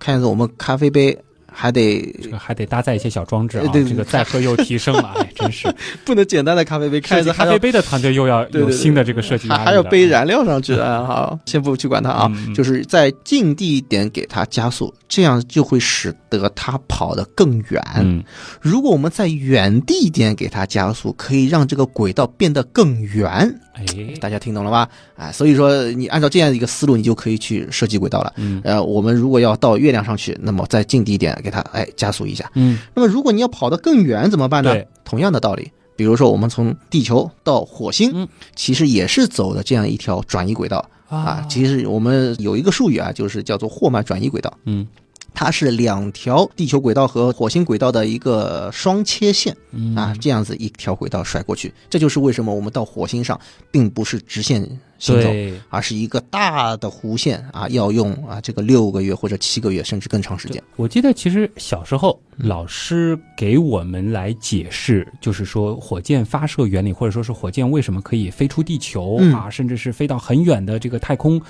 [0.00, 1.16] 看样子我们咖啡杯。
[1.56, 5.72] 还得这个还得搭载一些小装置啊，这个载荷又提升了，哎， 真是
[6.04, 7.00] 不能简单的咖啡杯。
[7.00, 11.04] 开咖啡杯的团队又要有新的这个设计，还要背燃料上去啊！
[11.04, 17.80] 好， 先不去管它啊，就是在近地点给它加速，这样就会使得它跑得更远。
[17.98, 18.22] 嗯，
[18.60, 23.60] 如果我们在远地点给它加速，可以让这个轨道变得更圆。
[23.74, 23.84] 哎，
[24.20, 24.88] 大家听懂了吧？
[25.16, 28.32] 哎，所以说你按照这样一个思路，你就可以去设计轨道了。
[28.36, 32.50] 嗯，呃，我们如果要到月亮上去，那么在近地点给它哎加速一下。
[32.54, 34.74] 嗯，那么如果你要跑得更远怎么办呢？
[35.04, 38.26] 同样的道理，比如说我们从地球到火星，
[38.56, 41.46] 其实也是走的这样一条转移轨道啊。
[41.48, 44.52] 其实我们有一个术语啊，就是叫做霍曼转移轨道。
[44.64, 44.86] 嗯。
[45.36, 49.52] 它是两条地球轨道和火星轨道的一个双切线
[49.96, 53.38] 啊，这样子一条轨道甩过去，这就是为什么我们到火星上
[53.72, 54.64] 并不是直线
[55.12, 55.28] 行走，
[55.68, 60.62] 而是一个大的弧线啊，要用啊这个六个月或者七个月甚至更长时间。
[60.76, 71.40] 我记得其实小时候老师给我们来解释，就是说火箭发射原理，或者说是火箭为什么可以飞出地球啊，甚至是飞到很远的这个太空。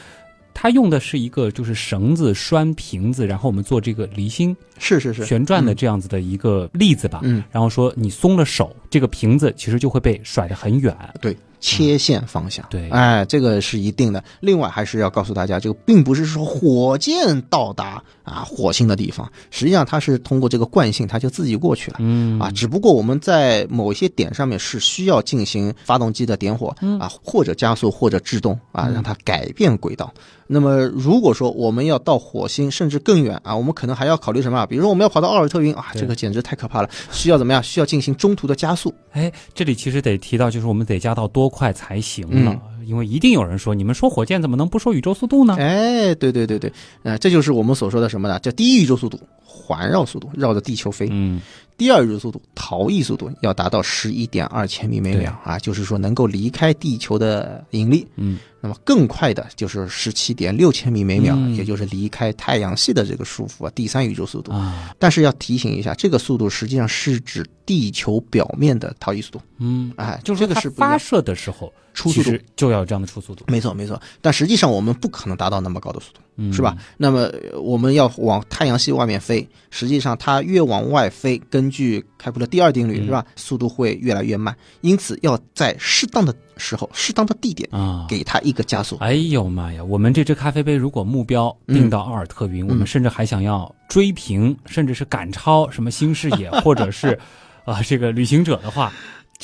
[0.57, 7.21] 它用的是一个就是绳子拴瓶子，然后我们做这个离心是是是旋转的这样子的一个例子吧。
[7.25, 10.97] 嗯，然后说你松了手，这个瓶子其实就会被甩得很远。
[11.21, 11.37] 对。
[11.65, 14.23] 切线方向，对，哎，这个是一定的。
[14.41, 21.99] 另外，还是要告诉大家，这个并不是说火箭到达啊火星的地方，实际上它是通过这个惯性，它就自己过去了。
[22.01, 30.13] 嗯，啊，只不过我们在某一些点上面是需要进行发动机的点火啊，或者加速，或者制动啊，让它改变轨道。
[30.47, 34.67] 那么，如果说我们要到火星，甚至更远啊，我们可能还要考虑什么？
[34.67, 37.63] 比如说，我们要跑到奥尔特云啊，这个简直太可怕了，需要怎么样？
[37.63, 38.95] 需要进行中途的加速。
[39.13, 45.57] 哎，这里其实得提到，就是我们得加到多快才行了，因为一定有人说，你们说火箭怎么能不说宇宙速度呢？
[45.59, 48.39] 哎，对对对对，呃，这就是我们所说的什么呢？
[48.41, 49.19] 叫低宇宙速度。
[49.55, 51.09] 环绕速度，绕着地球飞。
[51.11, 51.41] 嗯，
[51.79, 58.07] 第二日速度逃逸速度要达到十一点二千米每秒啊，就是说能够离开地球的引力。
[58.17, 64.53] 嗯，那么更快的就是十七点六千米每秒，嗯也就是离开太阳系的这个束缚啊，第三宇宙速度。
[64.53, 69.41] 啊，但是要提醒一下，这个速度实际上是指地球表面的逃逸速度。
[69.59, 74.01] 嗯，哎，就是这个它是不发射的时候初速度就要有这样的初速度，没错，没错。
[74.21, 76.77] 但实际上我们不可能达到那么高的速度，嗯是吧？？
[76.97, 83.25] 那么呃我们要往太阳系外面飞，实际上它越往外飞，根据开普勒第二定律，嗯是吧？
[83.37, 88.97] 速度会越来越慢，因此要在适当的时候、适当的地点啊，给它一个加速。
[89.01, 89.83] 哎呦妈呀！
[89.85, 97.19] 我们这只咖啡杯如果目标定到奥尔特云，我们甚至还想要追平，甚至是赶超什么新视野或者是
[97.65, 98.93] 啊、 这个旅行者的话，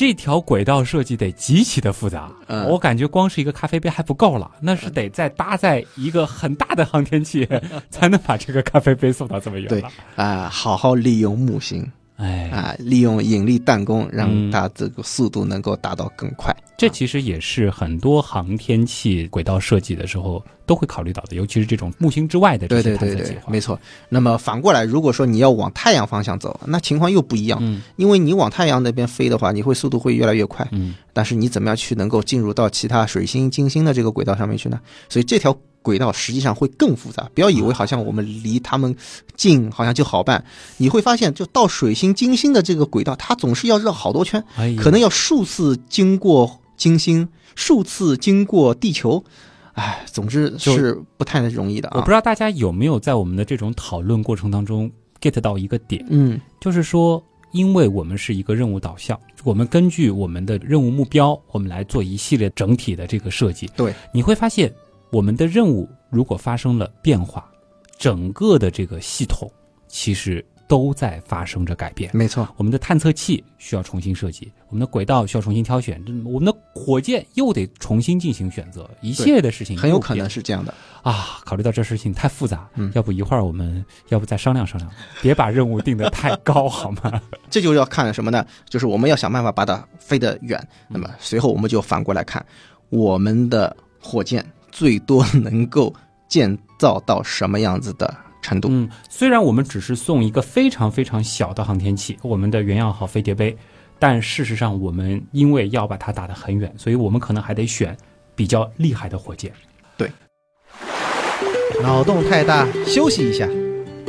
[0.00, 2.32] 这条轨道设计得极其的复杂。
[2.46, 7.46] 嗯我感觉光是一个咖啡杯还不够了，那是得再搭载一个很大的航天器，
[7.90, 9.90] 才能把这个咖啡杯送到这么远对了。
[10.16, 11.86] 啊、好好利用木星
[12.20, 16.54] 哎，啊、利用引力弹弓，让嗯它这个速度能够达到更快。
[16.76, 23.50] 这其实也是很多航天器轨道设计的时候都会考虑到的，尤其是这种木星之外的这些探测计，划。
[23.52, 23.78] 没错。
[24.08, 30.66] 那么反过来，如果说你要往太阳方向走，那情况又不一样，嗯因为你往太阳那边飞的话，你会速度会越来越快。
[30.72, 34.80] 嗯但是你怎么样去能够进入到其他水星、金星的这个轨道上面去呢？
[35.08, 37.28] 所以这条轨道实际上会更复杂。
[37.34, 38.94] 不要以为好像我们离他们
[39.36, 40.44] 近，好像就好办。
[40.76, 49.22] 你会发现，就到水星、金星的这个轨道，它总是要绕好多圈，哎可能要数次经过金星，数次经过地球。
[49.74, 52.06] 哎，总之是不太容易的啊我不。
[52.06, 54.90] 知道大家有没有在我们的这种讨论过程当中
[55.20, 63.70] get 到一个点，嗯就是说，因为我们是一个任务导向，我们根据我们的任务目标，我们来做一系列整体的这个设计。
[63.76, 64.70] 对，你会发现，
[65.10, 67.50] 我们的任务如果发生了变化，
[67.98, 69.50] 整个的这个系统
[69.88, 72.08] 其实都在发生着改变。
[72.14, 80.72] 没错，我们的探测器需要重新设计，我们的轨道需要重新挑选，我们的火箭又得重新进行选择，一系列的事情很有可能是这样的。
[81.02, 84.88] 啊，考虑到这事情太复杂，嗯要不一会儿我们要不再商量商量，
[85.20, 87.20] 别把任务定得太高好吗？
[87.50, 88.46] 这就要看什么呢？
[88.68, 90.56] 就是我们要想办法把它飞得远。
[90.60, 92.44] 嗯那么随后我们就反过来看，
[92.90, 95.92] 我们的火箭最多能够
[96.28, 98.68] 建造到什么样子的程度？
[98.70, 103.56] 嗯，虽然我们只是送一个非常非常小的航天器，我们的原样号飞碟杯，
[103.98, 107.96] 但事实上我们因为要把它打得很远，所以我们可能还得选
[108.34, 109.52] 比较厉害的火箭。
[109.96, 110.10] 对
[111.82, 113.48] 脑洞太大，休息一下。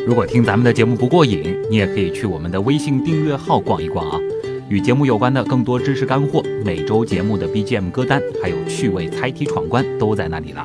[0.07, 4.19] 如果听咱们的节目不过瘾，你也可以去我们的微信订阅号逛一逛啊。
[4.71, 10.63] 与节目有关的更多知识干货，每周节目的 BGM 歌单，还有趣味猜题闯关都在那里了。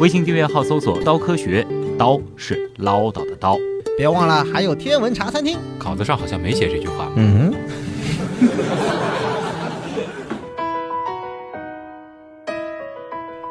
[0.00, 1.64] 微信订阅号搜索“刀科学”，
[1.96, 3.56] 刀是唠叨的刀。
[3.96, 5.56] 别忘了还有天文茶餐厅。
[5.78, 7.08] 稿子上好像没写这句话。
[7.14, 7.54] 嗯。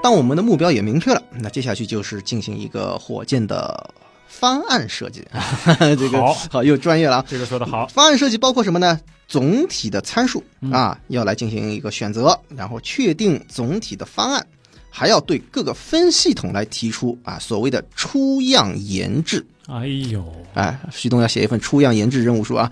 [0.03, 3.89] 当我们的目标也明确了，那接下去就是进行一个火箭的
[4.27, 5.25] 方案设计。
[5.97, 7.25] 这个好好又专业了啊！
[7.25, 7.87] 这个说的好。
[7.87, 8.99] 方案设计包括什么呢？
[9.33, 14.45] 总体的参数嗯啊，要来进行一个选择，然后确定总体的方案，
[14.91, 19.43] 还要对各个分系统来提出啊所谓的出样研制。
[19.65, 22.71] 哎呦，哎，徐东要写一份出样研制任务书啊。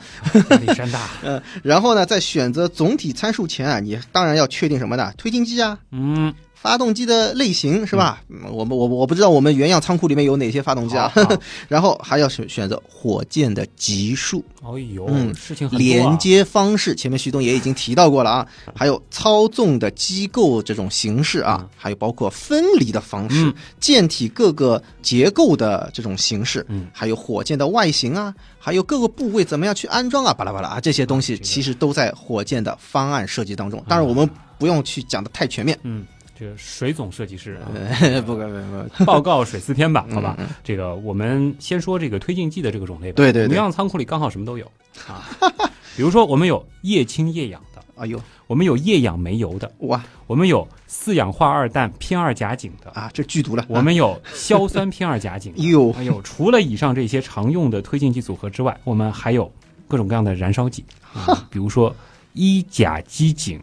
[0.51, 1.09] 压力山大。
[1.63, 5.11] 然后呢，在选择总体参数前啊，你当然要确定什么呢？
[5.17, 8.21] 推进剂啊，嗯，发动机的类型是吧？
[8.29, 8.41] 嗯。
[8.51, 11.11] 我们我我不知道我们原样仓库里面有哪些发动机啊。
[11.67, 14.43] 然后还要选选择火箭的级数。
[14.63, 15.67] 哎呦，嗯事情。
[15.71, 33.83] 连接方式，前面徐东也已经提到过了啊，还有操纵的机构这种形式啊嗯，还有包括分离的方式嗯，舰体各个结构的这种形式嗯，还有火箭的外形啊，还有各个部位怎么样去安装啊，巴拉巴拉啊，这些东西其实都在火箭的方案设计当中。
[33.87, 36.05] 当然，我们不用去讲的太全面，嗯，
[36.41, 37.69] 这个水总设计师啊，
[38.25, 40.35] 不不不不，报告水四天吧，好吧。
[40.63, 43.17] 这个我们先说这个推进剂的这个种类吧。
[43.17, 43.43] 对对对。
[43.43, 44.65] 我们原样仓库里刚好什么都有。
[45.07, 45.29] 啊，
[45.95, 48.19] 比如说我们有液氢液氧的，哎呦。
[48.47, 50.03] 我们有液氧煤油的，哇。
[50.25, 59.49] 我们有四氧化二氮偏二甲肼的，啊，这剧毒了，我们有硝酸偏二甲肼 哎呦哎呦除了以上这些常用的推进剂组合之外，我们还有
[59.87, 61.95] 各种各样的燃烧剂，啊、比如说
[62.33, 63.61] 一甲基肼、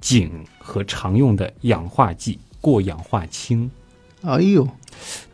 [0.00, 3.70] 肼和常用的氧化剂过氧化氢。
[4.22, 4.68] 哎呦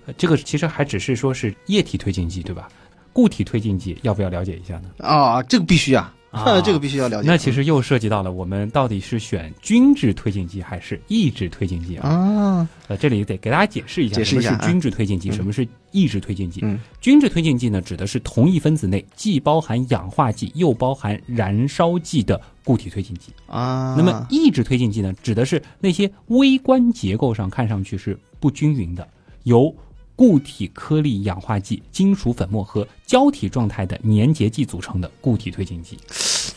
[0.07, 2.69] 呃这个其实还只是说是液体推进剂，对吧？
[3.13, 4.91] 固体推进剂要不要了解一下呢？
[4.99, 7.29] 啊，这个必须啊，啊， 这个必须要了解。
[7.29, 12.69] 那其实又涉及到了我们到底是选均质推进剂还是抑制推进剂啊？
[12.89, 16.61] 呃，这里得给大家解释一下，什么是均质推进剂，什么是抑制推进剂。
[16.65, 23.95] 嗯，均质推进剂呢，指的是同一分子内既包含氧化剂又包含燃烧剂的固体推进剂啊。
[23.97, 29.07] 那么抑制推进剂呢，指的是那些微观结构上看上去是不均匀的，
[29.45, 29.75] 由
[30.17, 35.99] 固体颗粒氧化剂、金属粉末和胶体状态的粘结剂组成的固体推进剂。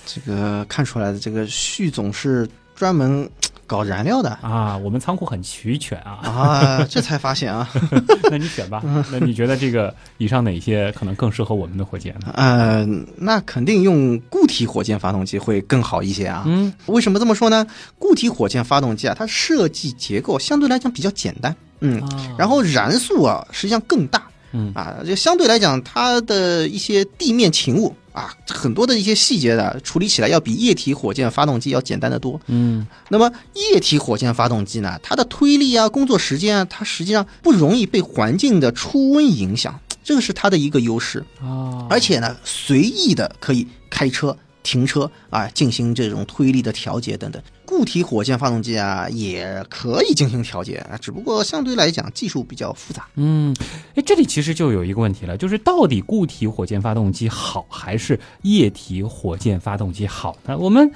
[0.06, 3.30] 这个看出来的，这个旭总是专门
[3.68, 4.76] 搞燃料的啊。
[4.78, 7.70] 我们仓库很齐全啊啊， 这才发现啊。
[8.32, 8.82] 那你选吧。
[9.12, 12.32] 那你觉得这个以上哪些可能更适合我们的火箭呢？
[12.36, 12.84] 呃，
[13.18, 16.44] 那肯定用固体火箭发动机会更好一些啊。
[16.48, 17.68] 嗯，为什么这么说呢？
[18.00, 21.56] 固体火箭发动机啊，它设计结构相对来讲比较简单。
[21.82, 22.02] 嗯，
[22.38, 24.24] 然后燃速啊，实际上更大。
[24.52, 32.42] 嗯啊，就相对来讲，它的一些地面勤务啊，很多的一些细节的处理起来要比液体火箭发动机要简单的多。
[32.48, 41.86] 嗯，那么液体火箭发动机呢，它的推力啊、工作时间啊，它实际上不容易被环境的初温影响，这个是它的一个优势啊。
[41.88, 44.36] 而且呢，随意的可以开车。
[44.62, 47.42] 停车啊，进行这种推力的调节等等。
[47.70, 53.08] 固体火箭发动机啊，也可以进行调节啊，只不过相对来讲技术比较复杂。
[53.14, 53.56] 嗯，
[53.94, 60.58] 哎，这里其实就有一个问题了，就是到底固体火箭发动机好还是液体火箭发动机好呢？
[60.58, 60.92] 我们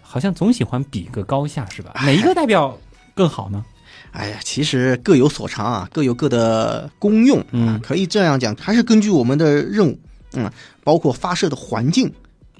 [0.00, 1.92] 好像总喜欢比个高下，是吧？
[1.96, 2.78] 哪一个代表
[3.14, 3.62] 更好呢？
[4.12, 7.44] 哎呀，其实各有所长啊，各有各的功用。
[7.50, 9.98] 嗯，可以这样讲，还是根据我们的任务，
[10.32, 10.50] 嗯，
[10.82, 12.10] 包括发射的环境。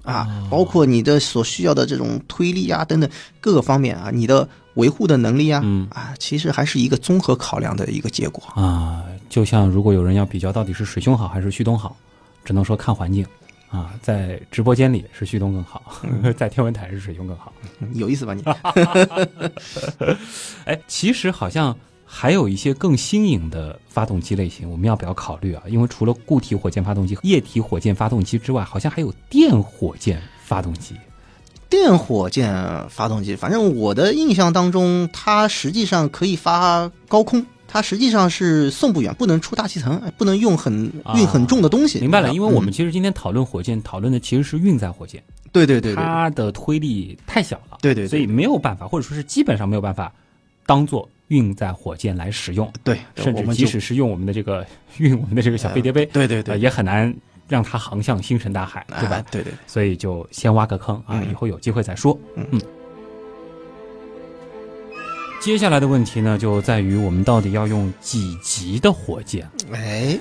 [0.04, 9.04] 啊，包括你的所需要的这种推力啊等等各个方面啊，你的维护的能力啊，啊，其实还是一个综合考量的一个结果啊。
[9.28, 11.96] 就像如果有人要比较到底是水兄好还是旭东好，
[12.44, 13.26] 只能说看环境
[13.68, 13.90] 啊。
[14.02, 15.82] 在直播间里是旭东更好，
[16.36, 17.52] 在天文台是水兄更好，
[17.94, 18.42] 有意思吧你？
[20.66, 21.76] 哎，其实好像。
[22.16, 25.64] 还有一些更新颖的发动机类型，我们要不要考虑啊？
[25.66, 30.94] 因为除了固体火箭发动机、液体火箭发动机之外，好像还有电火箭发动机。
[31.68, 32.54] 电火箭
[32.88, 40.72] 发动机，反正我的印象当中，它实际上可以发高空，它实际上是送不远，不能出大气层，不能用很
[41.16, 41.98] 运很重的东西。
[41.98, 45.20] 明白了，因为我们其实今天讨论火箭，讨论的其实是运载火箭。
[45.50, 47.78] 对对对，它的推力太小了。
[47.82, 50.12] 对对，所以没有办法，或者说是基本上没有办法
[50.64, 51.08] 当做。
[51.28, 54.66] 运载火箭来使用，对，甚至即使是用我们的这个
[54.98, 57.14] 运我们的这个小飞碟杯，对对对，也很难
[57.48, 59.24] 让它航向星辰大海，对吧？
[59.30, 62.18] 对对，所以就先挖个坑啊，以后有机会再说。
[62.36, 62.60] 嗯。
[65.40, 69.46] 接下来的问题呢，就在于我们到底要用几级的火箭？
[69.70, 70.18] 哎，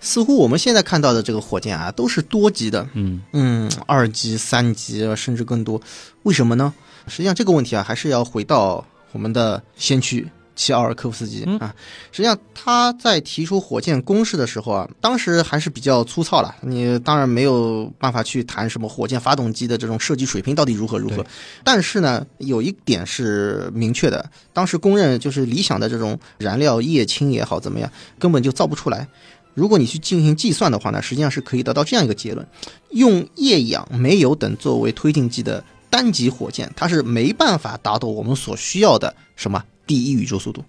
[0.00, 5.82] 似乎我们现在看到的这个火箭啊，都是多级的，嗯嗯，二级、三级甚至更多。
[6.22, 6.72] 为什么呢？
[7.08, 10.28] 实际上这个问题啊，还是要回到我们的先驱。
[10.60, 11.74] 齐奥尔科夫斯基啊，
[12.12, 16.54] 实际上他在提出火箭公式的时候啊，当时还是比较粗糙了。
[16.60, 21.24] 你当然没有办法去谈什么火箭发动机的这种设计水平到底如何如何。
[21.64, 29.08] 但是呢，有一点是明确的，当时公认就是理想的这种燃料液氢也好怎么样，根本就造不出来。
[29.54, 32.46] 如果你去进行计算的话呢，实际上是可以得到这样一个结论：
[32.90, 39.64] 用液氧、煤油等作为推进剂的单级火箭，它是没办法达到我们所需要的什么。
[39.90, 40.64] 第一宇宙速度，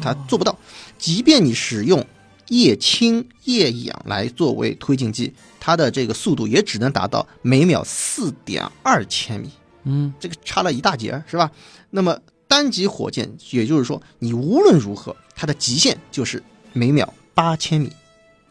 [0.00, 0.56] 它做不到。
[0.96, 2.06] 即便你使用
[2.50, 9.50] 液氢、液氧来作为推进剂，它的这个速度也只能达到每秒四点二千米。
[9.82, 11.50] 嗯，这个差了一大截，是吧？
[11.90, 12.16] 那么
[12.46, 16.40] 单级火箭，也就是说，你无论如何，它的极限就是
[16.72, 17.90] 每秒八千米。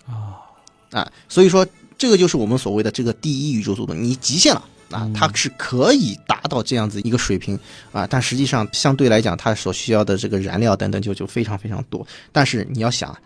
[0.05, 0.35] 啊
[0.91, 1.65] 啊，所以说
[1.97, 4.65] 这个就是我们所谓的这个第一宇宙速度，你极限了。
[4.91, 7.57] 啊，它是可以达到这样子一个水平
[7.91, 12.05] 啊，但实际上相对来讲，它所需要的这个燃料等等就就非常非常多。
[12.31, 13.17] 但是你要想。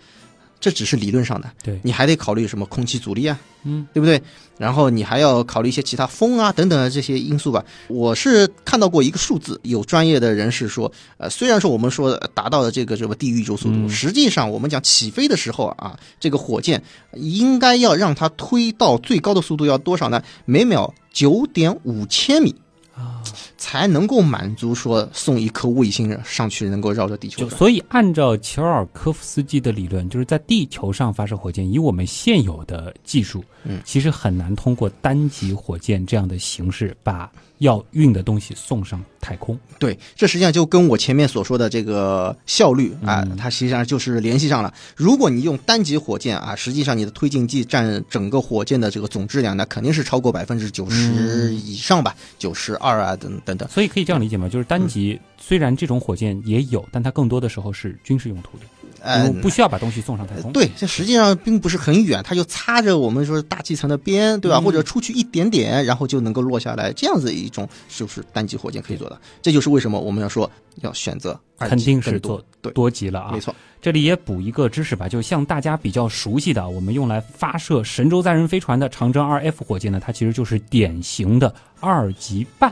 [0.62, 4.22] 这只是理论上的，对，你还得考虑什么空气阻力啊，嗯，对不对？
[4.60, 7.66] 然后你还要考虑一些其他风啊等等的这些因素吧。
[7.88, 16.82] 我是看到过一个数字，有专业的人士说，呃，虽然说我们说达到了这个什么低宇宙速度，实际上我们讲起飞的时候啊，这个火箭
[17.16, 20.24] 应该要让它推到最高的速度要多少呢？
[20.46, 22.54] 每秒九点五千米
[22.96, 23.22] 啊。
[23.58, 27.48] 才能够满足说送一颗卫星上去能够绕着地球。
[27.48, 37.32] 所以，按照乔尔科夫斯基的理论，就是在地球上发射火箭，以我们现有的技术，嗯，其实很难通过单级火箭这样的形式把。
[37.62, 44.74] 要运的东西送上太空，对，这实际上就跟我前面所说的这个效率啊，它实际上就是联系上了。
[44.96, 53.70] 如果你用单级火箭啊，实际上你的推进剂占整个火箭的这个总质量，那肯定是超过百分之九十以上吧，九十二啊等等等。
[53.70, 54.50] 所以可以这样理解吗？
[54.50, 58.64] 就是单级虽然这种火箭也有，但它更多的时候是军事用途的。
[59.04, 60.52] 呃，不需要把东西送上太空。
[60.54, 64.62] 对，这实际上并不是很远，它就擦着我们说大气层的边，对吧？
[64.62, 69.20] 或者出去一点点，然后就能够落下来，这样子一种就是单级火箭可以做的。
[69.42, 70.50] 这就是为什么我们要说
[70.82, 73.32] 要选择肯定是做对多级了啊。
[73.32, 82.72] 没错，这里也补一个知识吧，就像大家比较熟悉的，我们用来发射神舟载人飞船的长征二 F 火箭呢，它其实就是典型的二级半。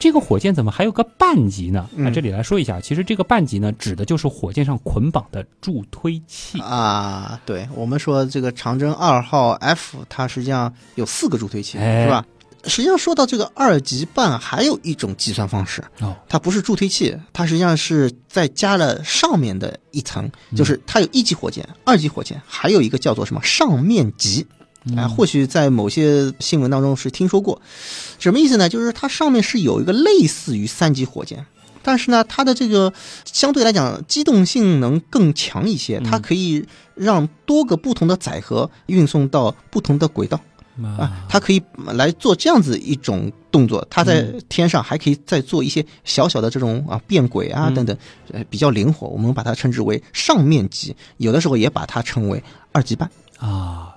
[0.00, 1.88] 这个火箭怎么还有个半级呢？
[1.94, 7.38] 那这里来说一下，其实这个半级呢，指的就是火箭上捆绑的助推器啊。
[7.44, 12.24] 对我们说这个长征二号 F，它实际上有四个助推器，是吧？
[12.64, 24.46] 实际上说到这个二级半，还有一种计算方式，哦，它不是助推器，它实际上是在加了上面的一层，就是它有一级火箭、二级火箭，还有一个叫做什么上面级。
[24.96, 27.60] 哎，或许在某些新闻当中是听说过，
[28.18, 28.68] 什么意思呢？
[28.68, 31.44] 就是它上面是有一个类似于三级火箭，
[31.82, 32.92] 但是呢，它的这个
[33.24, 36.64] 相对来讲机动性能更强一些，它可以
[36.94, 40.40] 让多个不同的载荷运送到不同的轨道
[40.82, 41.62] 啊，它可以
[41.92, 43.86] 来做这样子一种动作。
[43.90, 47.94] 它在天上还可以再做一些小小的这种啊变轨啊等等，
[48.32, 49.06] 呃，比较灵活。
[49.08, 53.89] 我们把它称之为上面级，有的时候也把它称为二级半啊。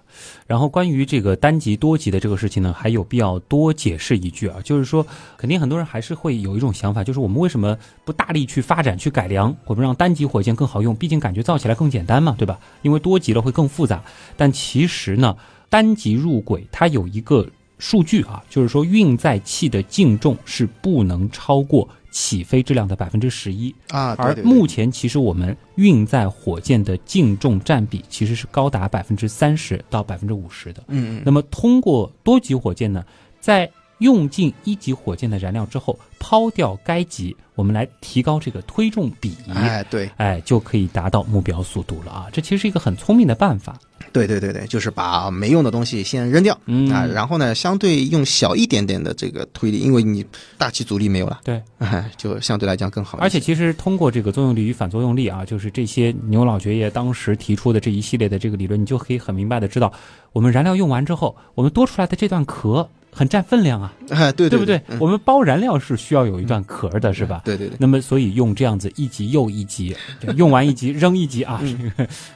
[0.45, 5.05] 然后关于这个单级多级的这个事情呢，还有必要多解释一句啊，就是说，
[5.37, 10.95] 肯定很多人还是会有一种想法，就是我们为什么不大力去发展、去改良，我们让单级火箭更好用？
[10.95, 12.59] 毕竟感觉造起来更简单嘛，对吧？
[12.81, 14.03] 因为多级了会更复杂。
[14.35, 15.35] 但其实呢，
[15.69, 17.47] 单级入轨它有一个
[17.79, 21.87] 数据啊，就是说运载器的净重是不能超过。
[22.13, 30.83] 起飞质量的百分之十一啊，而目前其实我们运载火箭的净重占比其实是高达百分之三十到百分之五十的。
[30.89, 31.23] 嗯嗯。
[31.25, 33.03] 那么通过多级火箭呢，
[33.41, 39.35] 在用尽一级火箭的燃料之后，抛掉该级，我们来提高这个推重比。
[39.53, 42.27] 哎，对，哎，就可以达到目标速度了啊！
[42.31, 43.79] 这其实是一个很聪明的办法。
[44.11, 46.53] 对对对对，就是把没用的东西先扔掉
[46.91, 50.25] 啊，然后呢，相对用小一点点的这个推力，因为你
[50.57, 51.61] 大气阻力没有了，对，
[52.17, 53.17] 就相对来讲更好。
[53.19, 59.91] 而且其实通过这个作用力与反作用力啊，就是这些牛老爵爷当时提出的这一系列的这个理论，你就可以很明白的知道，
[60.31, 62.89] 我们燃料用完之后，我们多出来的这段壳。
[63.15, 64.81] 很占分量啊， 哎，对对不对？
[64.99, 67.43] 我们包燃料是需要有一段壳的，是吧？
[67.45, 67.77] 对对对。
[67.79, 69.95] 那么，所以用这样子一级又一级，
[70.35, 71.61] 用完一级扔一级啊。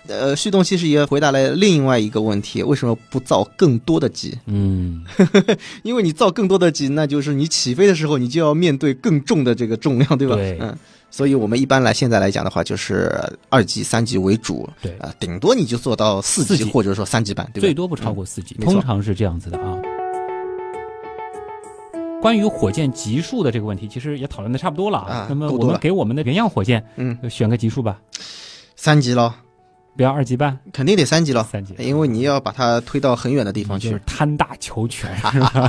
[0.05, 4.37] 呃，旭东其实也回答了另外一个问题：为什么不造更多的级？
[4.45, 5.03] 嗯，
[5.83, 10.35] 因为你造更多的级，那就是你起飞的时候你就要面对更重的这个重量，对吧？
[10.35, 10.57] 对。
[10.61, 10.77] 嗯，
[11.09, 13.11] 所以我们一般来现在来讲的话，就是
[13.49, 14.69] 二级、三级为主。
[14.81, 17.61] 对啊，顶多你就做到四级或者说三级版，对吧？
[17.61, 19.75] 最多不超过四级，通常是这样子的啊。
[22.21, 25.25] 关于火箭级数的这个问题，其实也讨论的差不多了啊。
[25.29, 27.99] 那么我们给我们的原样火箭，嗯，选个级数吧，
[28.75, 29.31] 三级喽，
[29.97, 35.09] 不要二级半，肯定得三级了，三级，因为你要把它推到很远的地方去，贪大求全？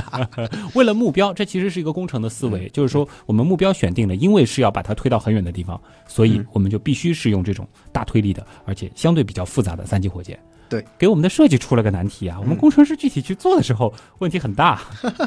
[0.75, 10.39] 为了目标，这其实是一个工程的思维，就是说我们目标选定了，因为是要把它推到很远的地方，所以我们就必须是用这种大推力的，而且相对比较复杂的三级火箭。
[10.69, 12.37] 对，给我们的设计出了个难题啊！
[12.39, 14.79] 我们工程师具体去做的时候，问题很大。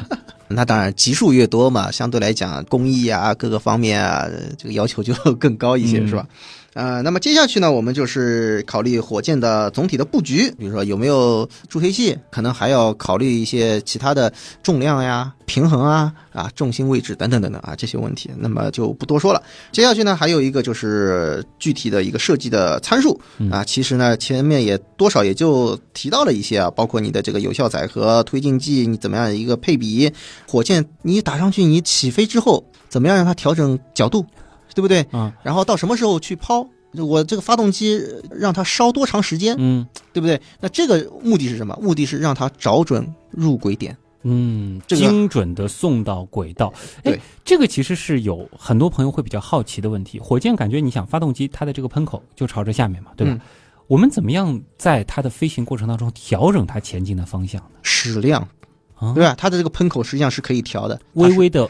[0.47, 4.25] 那当然，级数越多嘛，相对来讲，工艺啊，各个方面啊，
[4.57, 6.25] 这个要求就更高一些，是吧？
[6.73, 19.43] 呃，那么接下去呢，我们就是考虑火箭的总体的布局，比如说有没有助推器，可能还要考虑一些其他的重量呀、平衡啊、啊重心位置等等等等啊这些问题，那么就不多说了。
[19.71, 23.19] 接下去呢，还有一个就是具体的一个设计的参数
[23.51, 30.11] 啊，其实呢前面也多少也就提到了一些啊，包括你的这个有效载荷、推进剂，你怎么样一个配比，
[30.47, 34.25] 火箭你打上去，你起飞之后怎么样让它调整角度。
[34.73, 35.05] 对不对？
[35.11, 36.67] 嗯，然后到什么时候去抛？
[36.95, 37.99] 我这个发动机
[38.29, 39.55] 让它烧多长时间？
[39.57, 40.39] 嗯，对不对？
[40.59, 41.75] 那这个目的是什么？
[41.81, 46.71] 目的是让它找准入轨点，嗯，精准的送到轨道。
[47.03, 50.19] 对，这个其实是有很多朋友会比较好奇的问题。
[50.19, 53.39] 火箭感觉你想发动机它的这个喷口就朝着下面嘛，对吧？
[53.87, 57.79] 我们怎么样在它的飞行过程当中调整它前进的方向呢？
[57.81, 58.47] 矢量，
[59.15, 59.33] 对吧？
[59.35, 61.67] 它的这个喷口实际上是可以调的，微微的。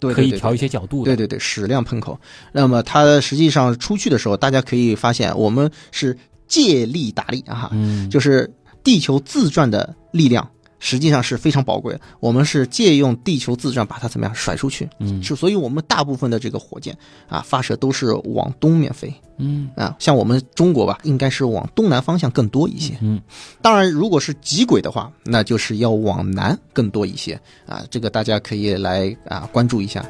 [0.00, 1.04] 可以调一些角度的。
[1.04, 2.18] 对对对，矢量喷口。
[2.52, 6.16] 那么它实际上出去的时候，大家可以发现，我们是
[6.46, 8.52] 借力打力啊，嗯，就是
[8.84, 10.48] 地球自转的力量。
[10.86, 12.00] 实际上是非常宝贵的。
[12.20, 14.88] 我们是借用地球自转把它怎么样甩出去？
[15.00, 16.96] 嗯，是，所以我们大部分的这个火箭
[17.28, 19.12] 啊发射都是往东面飞。
[19.38, 22.96] 嗯啊，像我们中国吧，应该是往东南方向更多一些。
[23.00, 23.20] 嗯，
[23.60, 27.34] 当然，如果是极轨的话，那就是要往南更多一些
[27.66, 27.84] 啊。
[27.90, 30.06] 这个大家可以来啊关注一下。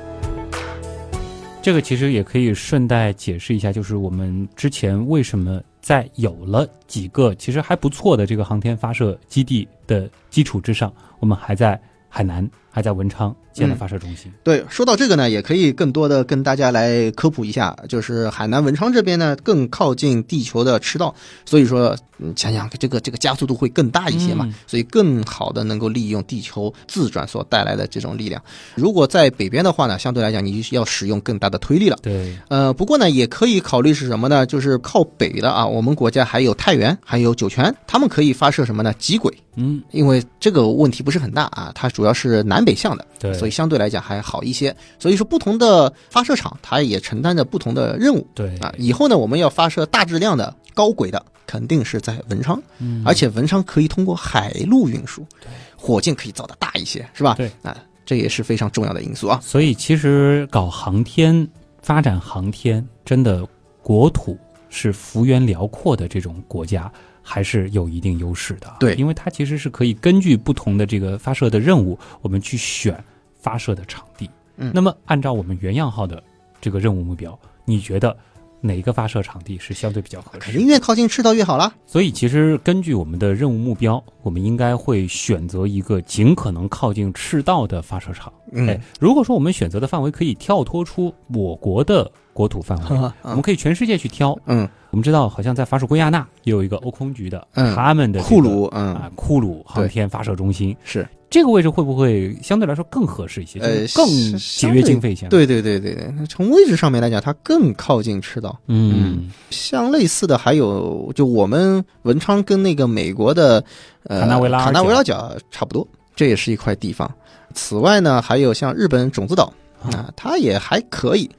[1.62, 5.59] 这个其实也可以顺带解释一下，就是我们之前为什么。
[5.87, 13.35] 在有了几个其实还不错的这个航天发射基地的基础之上，我们还在海南，还在文昌。
[13.57, 14.31] 建了发射中心。
[14.45, 21.14] 对，说到这个呢，也可以更多的跟大家来科普一下，就是海南文昌这边呢更靠近地球的赤道，
[21.47, 28.43] 所以说，嗯，想想这个这个加速度会更大一些嘛，所以更好的能够利用地球自转所带来的这种力量。
[28.74, 31.97] 如果在北边的话呢，相对来讲你要使用更大的推力了。
[32.03, 34.45] 对，呃，不过呢，也可以考虑是什么呢？
[34.45, 38.93] 就是靠北的啊，我们国家还有太原，还有酒泉，他们可以发射什么呢？
[38.99, 39.35] 极轨。
[39.59, 43.06] 嗯，因为这个问题不是很大啊，它主要是南北向的。
[43.18, 43.32] 对。
[43.32, 48.26] 所以相对来讲还好一些，所以说不同的发射场，它也承担着不同的任务。
[48.34, 57.34] 对啊，以后呢，我们要发射大质量的高轨的，肯定是在文昌，嗯而且文昌可以通过海陆运输，对，火箭可以造的大一些，是吧？
[57.36, 59.38] 对啊，这也是非常重要的因素啊。
[59.42, 61.48] 所以其实搞航天、
[61.80, 63.46] 发展航天，真的
[63.82, 64.36] 国土
[64.68, 66.90] 是幅员辽阔的这种国家。
[67.29, 73.03] 还是有一定优势的，对，因为它其实是可以根据不同的这个发射的任务，我们去选
[73.37, 74.31] 发射的场地。
[74.57, 76.22] 嗯，那么按照我们原样号的
[76.61, 78.16] 这个任务目标，你觉得
[78.61, 80.39] 哪一个发射场地是相对比较合适？
[80.39, 81.74] 肯定越靠近赤道越好啦。
[81.85, 88.33] 所以其实根据我们的任务目标，我们应该会选择一个尽可能靠近赤道的发射场。
[88.55, 92.09] 哎，如果说我们选择的范围可以跳脱出我国的。
[92.37, 92.85] 国土范围，
[93.24, 94.39] 我们可以全世界去挑。
[94.45, 103.61] 嗯，我们知道，好像在法属圭亚那也有一个欧空局的，嗯他们的库鲁，嗯啊，库鲁航天发射中心是这个位置，会不会相对来说更合适一些？
[103.61, 104.07] 呃，更
[104.38, 105.28] 节约经费一些。
[105.28, 108.59] 对对对对对，从位置上面来讲，它更靠近赤道。
[108.68, 113.62] 嗯，像类似的还有，就我们文昌跟那个美国的
[114.05, 117.07] 呃卡纳维拉卡纳维拉角差不多，这也是一块地方。
[117.53, 121.30] 此外呢，还有像日本种子岛啊，它也还可以。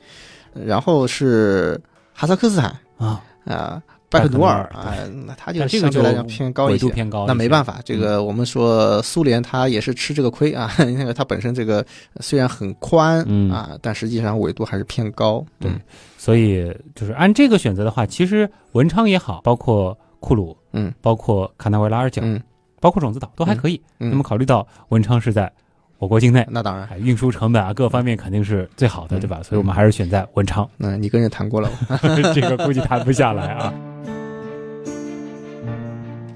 [0.53, 1.81] 然后是
[2.13, 4.95] 哈萨克斯坦啊啊，拜克努尔啊，
[5.25, 7.25] 那他就相对来讲偏高一些，偏高。
[7.27, 11.85] 那没办法，这个我们说苏联他也是吃这个亏啊， 因为他本身这个
[12.19, 13.19] 虽然很宽
[13.51, 15.43] 啊，但实际上纬度还是偏高。
[15.59, 15.71] 对，
[16.17, 22.41] 所以就是按这个选择的话，其实文昌也好，包括库鲁，嗯，包括卡纳维拉尔角，嗯，
[22.79, 23.81] 包括种子岛都还可以。
[23.97, 25.51] 那么考虑到文昌是在。
[25.99, 29.41] 我国境内，那当然，运输成本啊，各方面肯定是最好的，对吧？
[29.41, 30.69] 所以我们还是选在文昌。
[30.77, 31.69] 那你跟人谈过了？
[32.35, 33.73] 这个估计谈不下来啊。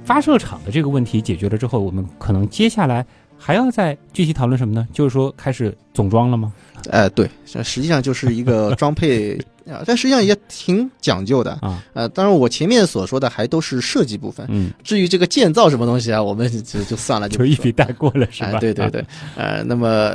[0.03, 3.05] 发射场的这个问题解决了之后，我们可能接下来
[3.37, 4.87] 还要再具体讨论什么呢？
[4.91, 6.51] 就是说开始总装了吗？
[6.89, 9.39] 哎，对，实际上就是一个装配。
[9.65, 11.83] 啊，但实际上也挺讲究的啊。
[11.93, 14.45] 呃，当然我前面所说的还都是设计部分。
[14.49, 18.59] 嗯，至于这个建造什么东西啊，我们就就算了，就一笔带过了，是吧？
[18.59, 19.05] 对对对。
[19.35, 20.11] 呃，那么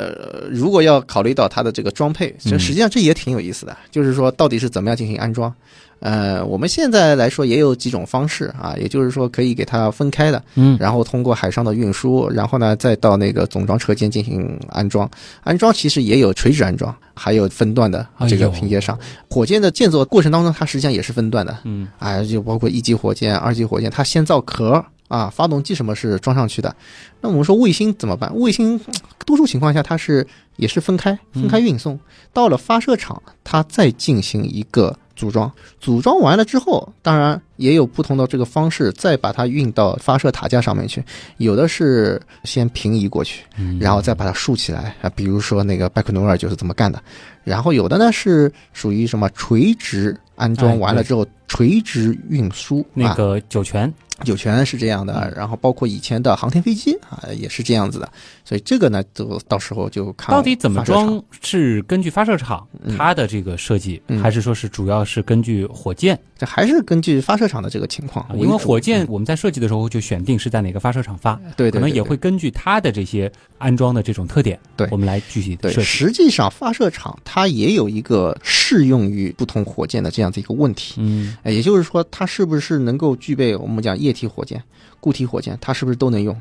[0.51, 5.53] 如果要考虑到它的这个装配，这实际上这也挺有意思的，就是说到底是怎么样进行安装。
[5.99, 15.11] 呃，我们现在来说也有几种方式啊，也就是说可以给它分开的，嗯，然后通过海上的运输，然后呢再到那个总装车间进行安装。
[15.43, 18.97] 安装其实也有垂直安装，还有分段的这个拼接上。
[19.31, 26.77] 火箭的建造过程当中，它实际上也是分段的，嗯，啊，就包括一级火箭、二级火箭，它先造壳啊，发动机什么是装上去的。
[27.23, 28.31] 那我们说卫星怎么办？
[28.37, 28.79] 卫星
[29.25, 30.27] 多数情况下它是
[30.57, 31.99] 也是分开分开运送，
[32.35, 34.95] 到了发射场，它再进行一个。
[35.17, 35.51] 组装，
[35.81, 41.03] 组装完了之后，当然也有不同的这个方式，再把它运到发射塔架上面去。
[41.39, 43.43] 有的是先平移过去，
[43.81, 47.03] 然后再把它竖起来啊，比如说那个拜克努尔就是这么干的。
[47.43, 53.93] 然后有的呢是属于什么垂直安装完了之后垂直运输，那个酒泉。
[54.25, 58.11] 酒泉是这样的，然后包括以前的航天飞机啊，也是这样子的，
[58.47, 62.65] 所以这个呢，就到时候就看到底怎么装，是根据发射场
[62.97, 66.17] 它的这个设计，还是说是主要是根据火箭？
[66.39, 75.83] 这还是根据发射场的这个情况，因为火箭我们在设计的时候就选定是在哪个发射场发，对，可能也会根据它的这些安装的这种特点，对，我们来具体设计。
[75.83, 84.63] 实际上，发射场它也有一个适用于不同火箭的这样的一个问题，嗯，也就是说，它是不是能够具备我们讲液体火箭、
[85.01, 86.41] 固体火箭，它是不是都能用？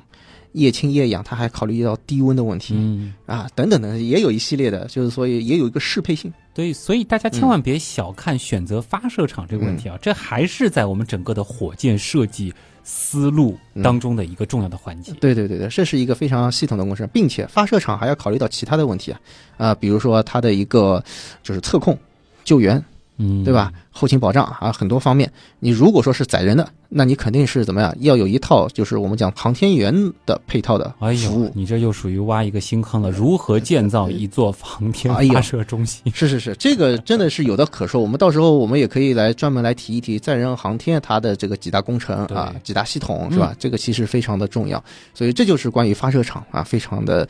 [0.55, 6.33] 液氢液氧，它还考虑到低温的问题，嗯啊，等等等，也有一系列的，就是所以也有一个适配性。
[6.53, 12.53] 对，所以大家千万别小看选择发射场这个问题啊，这还是在我们整个的火箭设计
[12.83, 15.11] 思路当中的一个重要的环节。
[15.19, 19.19] 对对对对，这是一个非常系统的工程，并且发射场还要考虑到其他的问题啊，
[19.57, 21.03] 啊，比如说它的一个
[21.43, 21.97] 就是测控、
[22.45, 22.81] 救援。
[23.17, 23.71] 嗯，对吧？
[23.91, 25.31] 后勤保障啊，很多方面。
[25.59, 27.95] 你如果说是载人的，那你肯定是怎么样？
[28.01, 29.93] 要有一套就是我们讲航天员
[30.25, 30.93] 的配套的
[31.25, 31.49] 服务。
[31.55, 33.09] 你这又属于挖一个新坑了。
[33.09, 36.11] 如何建造一座航天发射中心？
[36.13, 38.01] 是是是，这个真的是有的可说。
[38.01, 43.55] 我们到时候我们也可以来专门来提一提载人航天它的这个几大工程啊，几大系统是吧？
[43.57, 44.83] 这个其实非常的重要。
[45.13, 47.27] 所以这就是关于发射场啊，非常的。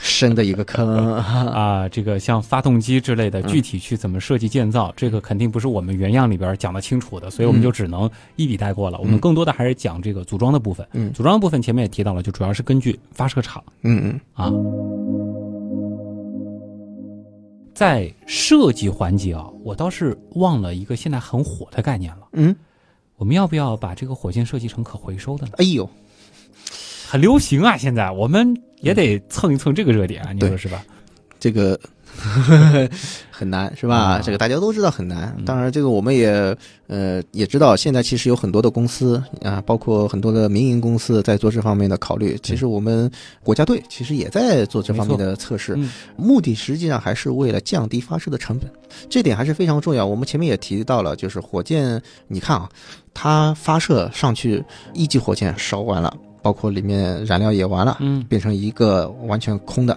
[0.00, 1.88] 深的一个坑 啊！
[1.88, 8.98] 这个像发动机之类的，具体去怎么设计建造，这个肯定不是我们原样里边讲的清楚的，所以我们就只能一笔带过了。
[8.98, 10.86] 我们更多的还是讲这个组装的部分。
[10.92, 13.62] 嗯，组装的部分前面也提到了，就主要是根据发射场。
[13.82, 14.52] 嗯嗯啊，
[17.74, 22.28] 在设计环节啊，我倒是忘了一个现在很火的概念了。
[22.32, 22.54] 嗯，
[23.16, 25.52] 我们要不要把这个火箭设计成可回收的呢？
[25.58, 25.88] 哎呦！
[27.12, 27.76] 很流行啊！
[27.76, 30.82] 现在我们也得蹭一蹭这个热点啊，你说是吧？
[31.38, 31.78] 这个
[33.30, 34.18] 很难是吧？
[34.24, 35.36] 这个大家都知道很难。
[35.44, 36.56] 当然，这个我们也
[36.86, 42.34] 呃也知道，现在其实有很多的公司啊，包括很多的民营公司在做这方面的考虑。
[42.42, 43.10] 其实我们
[43.42, 45.78] 国家队其实也在做这方面的测试，
[46.16, 48.70] 目的实际上还是为了降低发射的成本，
[49.10, 50.06] 这点还是非常重要。
[50.06, 52.66] 我们前面也提到了，就是火箭，你看啊，
[53.12, 56.16] 它发射上去一级火箭烧完了。
[56.42, 59.96] 包括里面燃料也完了，嗯，变成一个完全空的，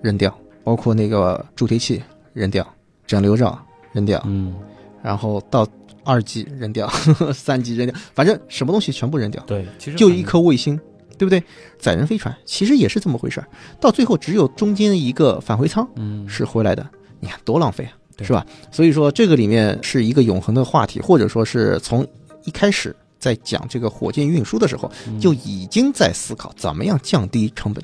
[0.00, 0.34] 扔掉。
[0.64, 2.00] 包括那个助推器
[2.32, 2.64] 扔掉，
[3.04, 3.58] 整流罩
[3.92, 4.54] 扔掉，嗯，
[5.02, 5.66] 然后到
[6.04, 6.88] 二级扔掉，
[7.34, 9.42] 三级扔掉，反正什么东西全部扔掉。
[9.44, 10.78] 对，其实就一颗卫星，
[11.18, 11.42] 对不对？
[11.80, 13.48] 载人飞船其实也是这么回事儿，
[13.80, 16.88] 到最后只有中间的一个返回舱，嗯，是回来的。
[17.18, 18.46] 你看多浪费啊，是吧？
[18.70, 22.06] 所以说这个里面是一个永恒的话题，或者说是从
[22.44, 22.94] 一开始。
[23.22, 27.82] 在讲这个火箭运输的时候，就已经在思考怎么样降低成本。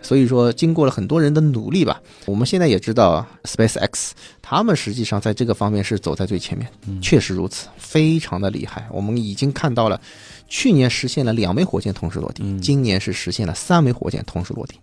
[0.00, 6.66] 所以说经过了很多人的努力吧，我们现在也知道，Space X 他们实际上在这个方面是走在最前面，
[7.02, 8.86] 确实如此，非常的厉害。
[8.90, 10.00] 我们已经看到了，
[10.48, 14.78] 去年实现了两枚火箭同时落地，今年是实现了三枚火箭同时落地，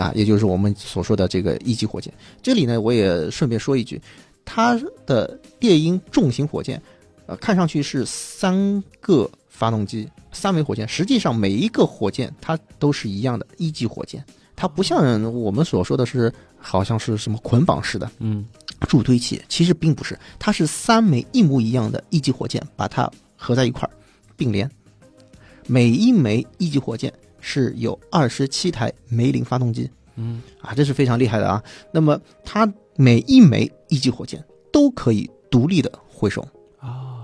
[0.00, 2.12] 啊，也就是我们所说的这个一级火箭。
[2.42, 4.00] 这里呢，我也顺便说一句，
[4.46, 6.80] 它的猎鹰重型火箭。
[7.26, 14.24] 呃，看上去是三个发动机，三枚火箭，实际上每一个火箭它都是一样的一级火箭，
[14.54, 18.46] 它不像我们所说的是好像是什么捆绑式的，嗯，
[18.88, 23.90] 助推器，其实并不是，它是三枚一模一样的一级火箭，把它合在一块儿
[24.36, 24.70] 并联，
[25.66, 31.60] 每一枚一级火箭是有二十七台梅林发动机，嗯，啊，这是非常厉害的啊。
[31.90, 36.46] 那么它每一枚一级火箭都可以独立的回收。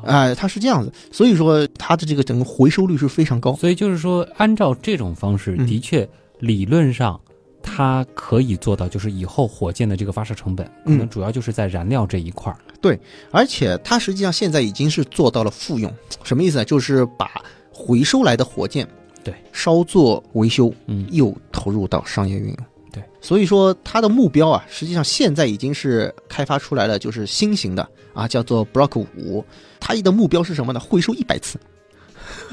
[0.06, 3.54] 哎，它是这样子，所以说它的这个整个回收率是非常高。
[3.54, 7.20] 所以就是说，按照这种方式，的确理论上
[7.62, 12.58] 它可以做到，就是以后火箭的这个发射成本，可能主要就是在燃料这一块儿。
[12.80, 12.98] 对，
[13.30, 15.92] 而且它实际上现在已经是做到了复用，
[16.24, 16.64] 什么意思呢？
[16.64, 17.30] 就是把
[17.70, 18.86] 回收来的火箭，
[19.22, 22.56] 对，稍作维修，嗯，又投入到商业运用。
[22.92, 29.44] 对，所以说它的目标啊，实际上现在已经是开发出来了，就是新型的啊，叫做 Block 五。
[29.84, 30.78] 它的目标是什么呢？
[30.78, 31.58] 回收一百次，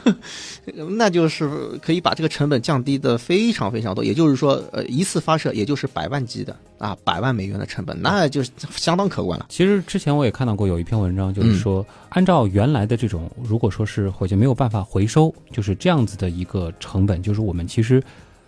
[0.97, 1.47] 那就是
[1.79, 4.03] 可以把这个成本降低的非常非常多。
[4.03, 9.45] 也就是说，呃，一次发射也就是百万级的啊，百万美元的成本，那就是相当可观了。
[9.47, 18.01] 其实之前我也看到过有一篇文章，就是说，按照原来的这种，如果说是火箭没有办法回收，就是这样子的一个成本，就是我们其实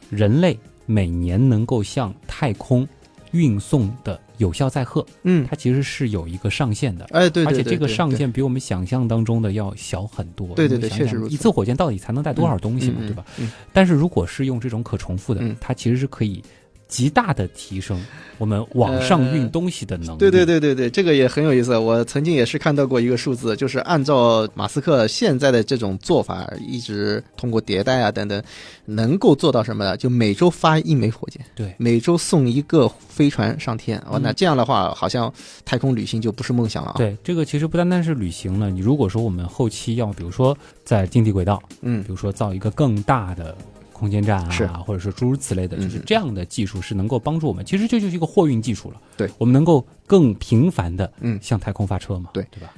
[0.10, 0.58] 人类
[0.88, 2.88] 每年能够向太空
[3.32, 4.20] 运送的。
[4.42, 10.56] 有效载荷，嗯，它其实是有一个上限的，哎，对，而且这个上限比我们想象当中的要小很多。
[10.56, 10.90] 对对对。
[11.30, 13.24] 一次火箭到底才能带多少东西嘛，对吧？
[13.72, 16.44] 但是如果是用这种可重复的，它其实是可以。
[16.92, 18.00] 极大的提升
[18.38, 20.20] 我们网上运东西的能力。
[20.20, 21.78] 对对对对对，这个也很有意思。
[21.78, 28.44] 我曾经也是看到过一个数字，就是按照马斯克现在的这种做法，一直通过迭代啊等等，
[28.86, 29.96] 能够做到什么呢？
[29.96, 33.98] 就每周发一枚火箭，对，每周送一个飞船上天。
[34.10, 35.34] 哦，那这样的话，好像
[35.64, 36.96] 太空旅行就不是梦想了。
[36.98, 38.70] 对，这个其实不单单是旅行了。
[38.70, 43.56] 你如果说我们后期要，比如说在近地轨道，嗯，比如说造一个更大的。
[44.02, 47.64] 空间站啊，或者说诸如此类的，就是这样的技术是能够帮助我们。
[47.64, 49.00] 其实这就是一个货运技术了。
[49.16, 52.32] 对，我们能够更频繁的嗯向太空发车嘛？
[52.34, 52.74] 对，对吧？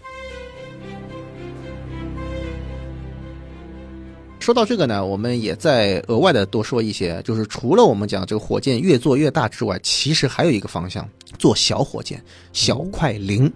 [4.40, 11.08] 说到这个呢，我们也在额外的多说一些，就是除了我们讲这个火箭越做越大之外，其实还有一个方向，
[11.40, 12.22] 做小火箭、
[12.52, 13.50] 小快灵。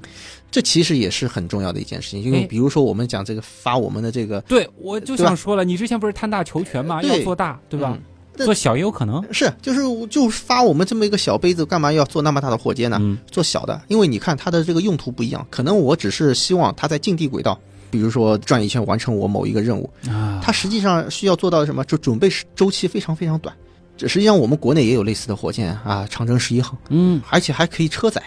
[0.57, 6.99] 这其实也是很重要的一件事情，因为比如说我们讲这个发我们的这个，对我就想说了，你之前不是贪大求全吗？
[7.03, 7.95] 要做大，对吧？
[8.37, 12.99] 做小也有可能是，就是就发我们这么一个小杯子，干嘛要做那么大的火箭呢？
[13.29, 17.59] 做小的，因为你看它的这个用途不一样，可能我只是希望它在近地轨道，
[17.91, 21.83] 比如说转一圈完成我某一个任务啊，它实际上需要做到什么？
[21.85, 23.55] 就准备周期非常非常短。
[23.95, 28.23] 这实际上我们国内也有类似的火箭啊，长征十一号，嗯，而且还可以车载。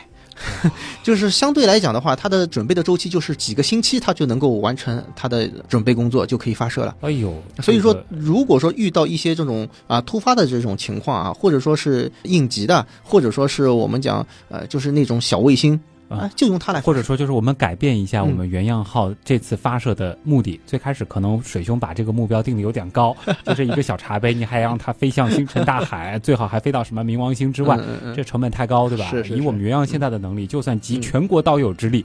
[1.03, 6.95] 就是相对来讲的话，它的准备的周期就是几个星期，它就能够完成它的准备工作，就可以发射了。
[7.01, 7.33] 哎呦，
[7.63, 15.79] 所以说，如果说遇到一些这种啊突发的这种情况啊，或者说是应急的，或者说是我们讲呃，就是那种小卫星。
[16.11, 20.61] 啊，就用它来，或者说就是我们改变一下我们原样号这次发射的目的。
[20.67, 27.79] 最开始可能水兄把这个目标定的有点高， 就是一个小茶杯，你还让它飞向星辰大海，最好还飞到什么冥王星之外，
[28.15, 29.09] 这成本太高，对吧？
[29.37, 32.05] 以我们原样现在的能力，就算集全国道友之力，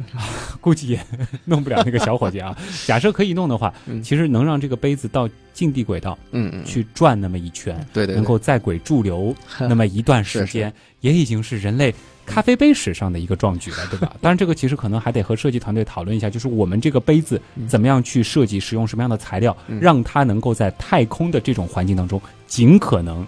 [0.60, 1.00] 估计也
[1.44, 2.56] 弄不了那个小伙计啊。
[2.86, 3.72] 假设可以弄的话，
[4.02, 11.94] 其实能让这个杯子到近地轨道，嗯嗯，去转那么一圈，对对，能够在轨驻留那么一段时间，也已经是人类。
[12.26, 14.12] 咖啡杯史上的一个壮举了，对吧？
[14.20, 23.26] 当然，这个其实可能还得和设计团队讨论一下，就是我们这个杯子怎么样去设计，使用什么样的材料，让它能够在太空的这种环境当中尽可能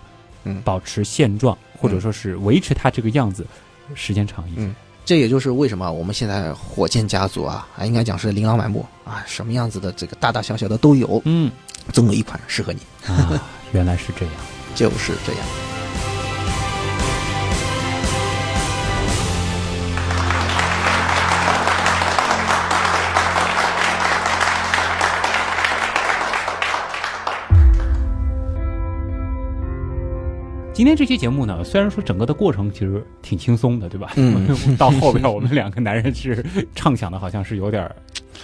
[0.64, 3.47] 保持现状，或者说是维持它这个样子
[3.94, 4.68] 时间长一些。
[5.05, 11.22] 这也就是为什么我们现在火箭家族啊，应该讲是琳琅满目啊，什么样子的这个大大小小的都有。
[11.26, 11.49] 嗯，
[11.92, 13.40] 总有一款适合你啊。
[13.72, 14.34] 原来是这样，
[14.74, 15.76] 就是这样。
[30.77, 34.12] 今天这期节目呢，虽然说整个的过程其实挺轻松的，对吧？
[34.16, 34.47] 嗯。
[34.77, 37.91] 到后边我们两个男人是畅想的，好像是有点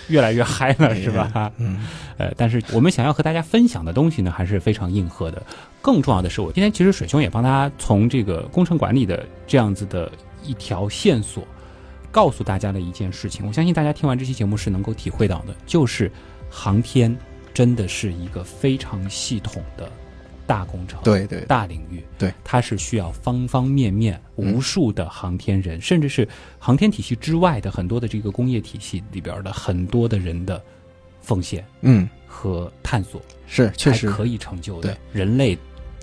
[0.09, 1.53] 越来越嗨了，是吧？
[1.59, 1.85] 嗯。
[2.17, 5.43] 呃，但是我们想要和大家分享的东西呢，还是非常硬核的。
[5.83, 10.11] 更重要的是，我今天其实水兄也帮他从这个工程管理的这样子的
[10.43, 11.47] 一条线索，
[12.11, 13.47] 告诉大家的一件事情。
[13.47, 16.11] 我相信大家听完这期节目是能够体会到的，就是
[16.49, 17.15] 航天
[17.53, 19.87] 真的是一个非常系统的。
[20.47, 26.29] 大工程，对对，大领域，对，它是需要方方面面、无数的航天人，甚至是
[26.59, 30.63] 航天体系之外的很多的这个工业体系里边的很多的人的
[31.21, 34.11] 奉献，嗯，和探索是确实。
[34.11, 35.59] 可以成就的人类。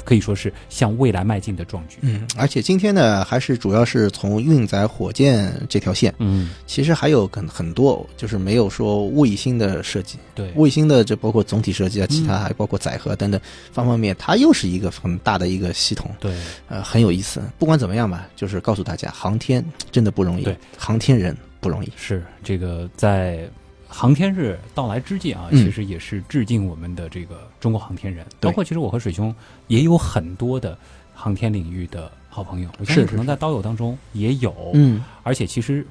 [0.09, 1.97] 可以说是向未来迈进的壮举。
[2.01, 6.11] 嗯，而且今天呢，还是主要是从运载火箭这条线。
[6.17, 10.17] 嗯，其实还有很很多，就是没有说卫星的设计。
[10.33, 13.39] 对，卫星的这包括总体设计啊，其他还包括载荷等等
[13.71, 16.09] 方方面面，它又是一个很大的一个系统。
[16.19, 16.33] 对，
[16.69, 17.43] 呃，很有意思。
[17.59, 20.43] 不管怎么样吧，就是告诉大家，航天真的不容易。
[20.43, 21.91] 对，航天人不容易。
[21.95, 23.47] 是这个在。
[23.91, 29.35] 航天日到来之际啊，其实也是致敬我们的这个中国航天人，包括其实我和水兄
[29.67, 30.77] 也有很多的
[31.13, 34.53] 航天领域的好朋友，我相信可能在刀友当中也有。
[34.75, 35.85] 嗯，而且其实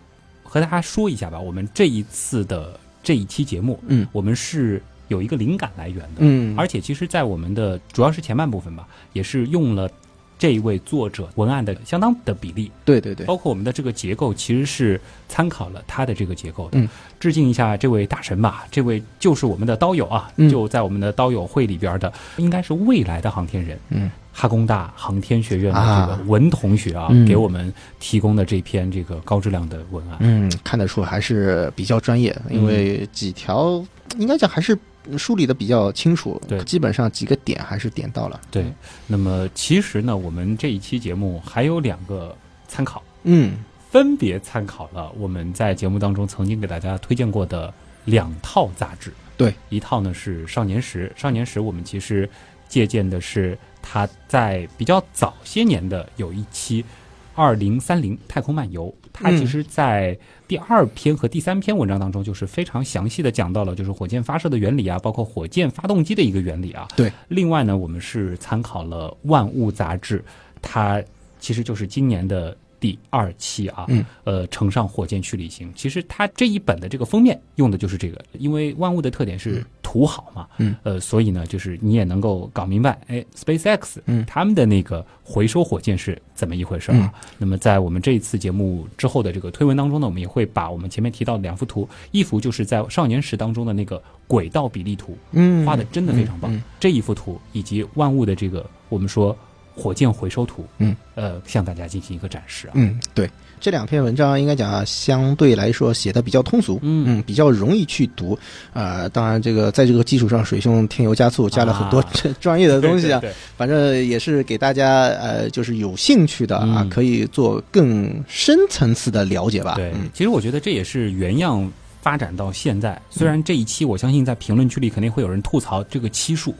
[0.44, 9.90] 和大家说一下吧，我们这一次的这一期节目，嗯，我们是有一个灵感来源的，嗯，而且其实，在我们的主要是前半部分吧，也是用了。
[10.38, 16.78] 这一位作者文案的相当的比例，对对对，包括我们的这个结构，其实是参考了他的这个结构的。
[16.78, 23.76] 嗯，致敬一下这位大神吧，这位就是我们的刀友啊，就在我们的刀友会里边的，应该是未来的航天人。
[23.88, 33.84] 嗯，哈工大航天学院的这个文同学啊，给我们提供的这篇这个高质量的文案，嗯，看得出还是比较专业，因为几条
[34.16, 34.78] 应该讲还是。
[35.16, 38.40] 梳理的比较清楚，对，基本上几个点还是点到了。
[38.50, 38.66] 对，
[39.06, 42.36] 那么其实呢，我们这一期节目还有两个
[42.66, 47.72] 参考，嗯，分别参考了我们在节目当中曾经给大家推荐过的
[48.04, 49.12] 两套杂志。
[49.36, 52.28] 对，一套呢是《少年时》，《少年时》我们其实
[52.68, 56.82] 借鉴的是他在比较早些年的有一期
[57.34, 60.16] 《二零三零太空漫游》，它其实，在
[60.46, 66.86] 第二篇和第三篇文章当中，就是非常详细的讲到了，就是火箭发射的原理啊，包括火箭发动机的一个原理啊。
[66.96, 67.12] 对。
[67.28, 70.24] 另外呢，我们是参考了《万物》杂志，
[70.62, 71.02] 它
[71.40, 73.86] 其实就是今年的第二期啊。
[73.88, 74.04] 嗯。
[74.24, 79.64] 呃，乘上火箭去旅行，其实它这一本的这个封面用的就是这个，因为《万物》的特点是。
[79.88, 87.10] 图好嘛，嗯，呃，所以呢，就是你也能够搞明白，哎，SpaceX，嗯，他们的那个回收火箭是怎么一回事啊？
[87.38, 99.34] 那么在我们这一次节目之后的这个推文当中呢，我们也会把我们前面提到的两幅图，一幅就是在少年时当中的那个轨道比例图，嗯，画的真的非常棒，这一幅图以及万物的这个我们说
[99.74, 103.26] 火箭回收图，嗯，呃，向大家进行一个展示啊，嗯，对。
[103.60, 108.38] 这两篇文章应该讲相对来说写的比较通俗，嗯，比较容易去读，
[108.72, 112.02] 啊，当然这个在这个基础上，水兄添油加醋加了很多
[112.40, 113.22] 专业的东西啊，
[113.56, 119.74] 反正也是给大家呃，就是有兴趣的啊，可以做更深层次的了解吧。
[119.76, 126.54] 对，其实我觉得这也是原样发展到现在，虽然这一期我相信在评论区里肯定会有人吐槽这个期数。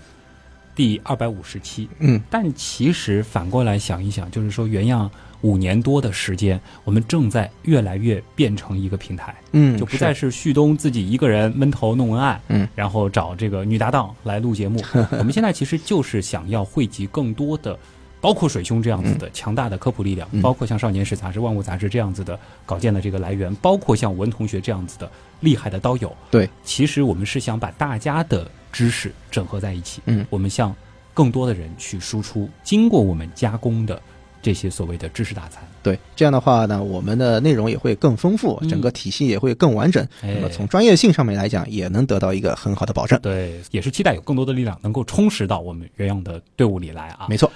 [0.75, 5.11] 第二百五十期，嗯，但其实反过来想一想，就是说原样
[5.43, 14.83] 五年多的时间，我们正在越来越变成一个平台，嗯，就不再是旭东自己一个人闷头弄文案，嗯，然后找这个女搭档来录节目。
[15.19, 17.79] 我们现在其实就是想要汇集更多的，
[18.21, 25.11] 包括水兄这样子的强大的科普力量，包括像少年史杂志、万物杂志这样子的稿件的这个来源，包括像文同学这样子的
[25.41, 26.15] 厉害的刀友。
[26.31, 28.51] 对，其实我们是想把大家的。
[28.71, 30.77] 知识整合在一起，嗯，我们向
[31.15, 34.01] 更多的人去输出经过我们加工的
[34.49, 35.63] 这些所谓的知识大餐。
[35.83, 40.09] 对，这样的话呢，我们的内容也会更丰富，整个体系也会更完整。
[40.23, 43.21] 那么从专业性上面来讲，也能得到一个很好的保证。
[43.21, 47.27] 对，也是期待有更多的力量能够充实到我们原样的队伍里来啊。
[47.29, 47.53] 没错。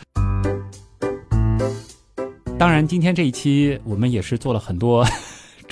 [2.59, 5.03] 当然，今天这一期我们也是做了很多。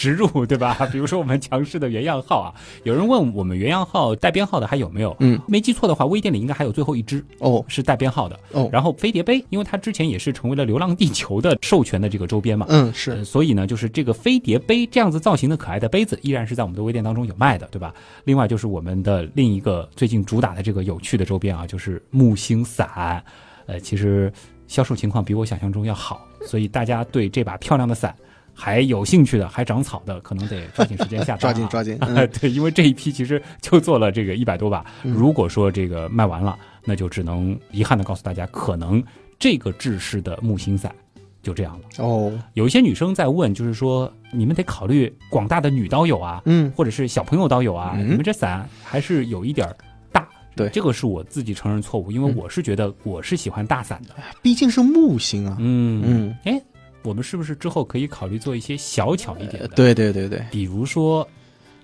[0.01, 0.75] 植入 对吧？
[0.91, 2.49] 比如说我们强势的原样号啊，
[2.85, 5.15] 有人问我们原样号带编号的还有没有？
[5.21, 8.67] 嗯，没记错的话，微店里应该还有最后一只哦，是带编号的哦。
[8.73, 17.93] 然后飞碟杯，因为它之前也是成为了《流浪地球》的授权的这个周边嘛，嗯是，所以呢，就是这个飞碟杯这样子造型的可爱的杯子，依然是在我们的微店当中有卖的，对吧？
[18.25, 23.23] 另外就是我们的另一个最近主打的这个有趣的周边啊，就是木星伞，
[23.67, 24.33] 呃，其实
[24.67, 28.17] 销售情况比我想象中要好，所以大家对这把漂亮的伞。
[28.61, 31.39] 还有兴趣的，还长草的，可能得抓紧时间下单。
[31.41, 31.99] 抓紧抓紧，
[32.39, 34.85] 对，因为这一批其实就做了这个一百多把。
[35.03, 39.03] 如果说这个卖完了，那就只能遗憾的告诉大家，可能
[39.39, 40.95] 这个制式的木星伞
[41.43, 42.05] 就这样了。
[42.05, 49.67] 哦，有一些女生在问，就是说你们得考虑广大的女刀友啊，嗯，或者是小朋友刀友啊，你们这伞还是有一点
[50.13, 50.29] 大。
[50.55, 55.57] 对，这个是我自己承认错误，因为我是觉得我是喜欢大伞的，毕竟是木星啊。
[55.59, 56.63] 嗯嗯，哎。
[57.03, 59.69] 我们是不是之后可以考虑做一些小巧一点的？
[59.69, 61.27] 对对对对，比如说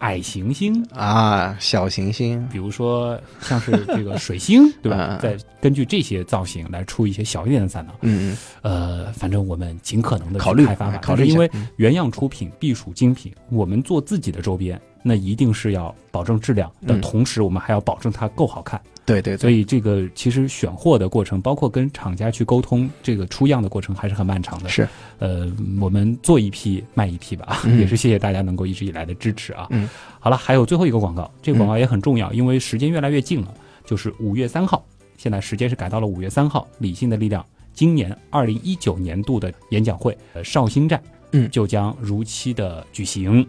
[0.01, 5.19] 矮行星啊，小行星，比如说像是这个水星， 对吧？
[5.23, 7.93] 再根据这些造型来出一些小一点的伞呢？
[8.03, 10.99] 嗯嗯，呃，反正我们尽可能的考虑开发吧。
[10.99, 18.79] 考虑因为原样出品必属精品，我们做自己的周边，那一定是要保证质量的同时，我们还要保证它够好看。
[19.07, 24.69] 对对，所以这个其实选货的过程，包括跟厂家去沟通这个出样的过程，还是很漫长的。
[24.69, 24.87] 是，
[25.21, 25.51] 呃，
[25.81, 29.69] 我们做一批卖一批吧， 也是谢谢大家能够一直以来的支持啊。
[29.71, 29.89] 嗯，
[30.19, 33.55] 好了，还有最后一个广告，这个广告也很重要，因为时间越来越近了，
[33.85, 34.85] 就是五月三号，
[35.17, 41.01] 现在时间是改到了五月三号，理性的力量今年二零一九年度的演讲会，呃，绍兴站，
[41.31, 43.47] 嗯，就将如期的举行。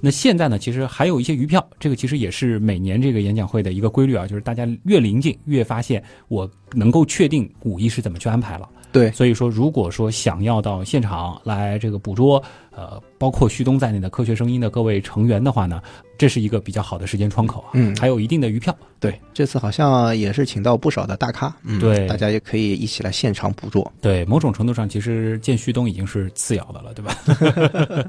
[0.00, 8.68] 那现在呢，其实还有一些余票，这个其实也是每年这个演讲会的一个规律啊，就是大家越临近越发现我能够确定五一是怎么去安排了。
[8.92, 15.82] 对，所以说如果说想要到现场来这个捕捉，呃，包括旭东在内的科学声音的各位成员的话呢。
[16.18, 18.76] 这是一个比较好的时间窗口啊，嗯，还有一定的余票。
[18.98, 23.92] 对，这次好像也是请到不少的大咖，嗯，对，大家也可以一起来现场捕捉。
[24.00, 27.14] 对，某种程度上，其实见旭东已经是次要的了，对吧？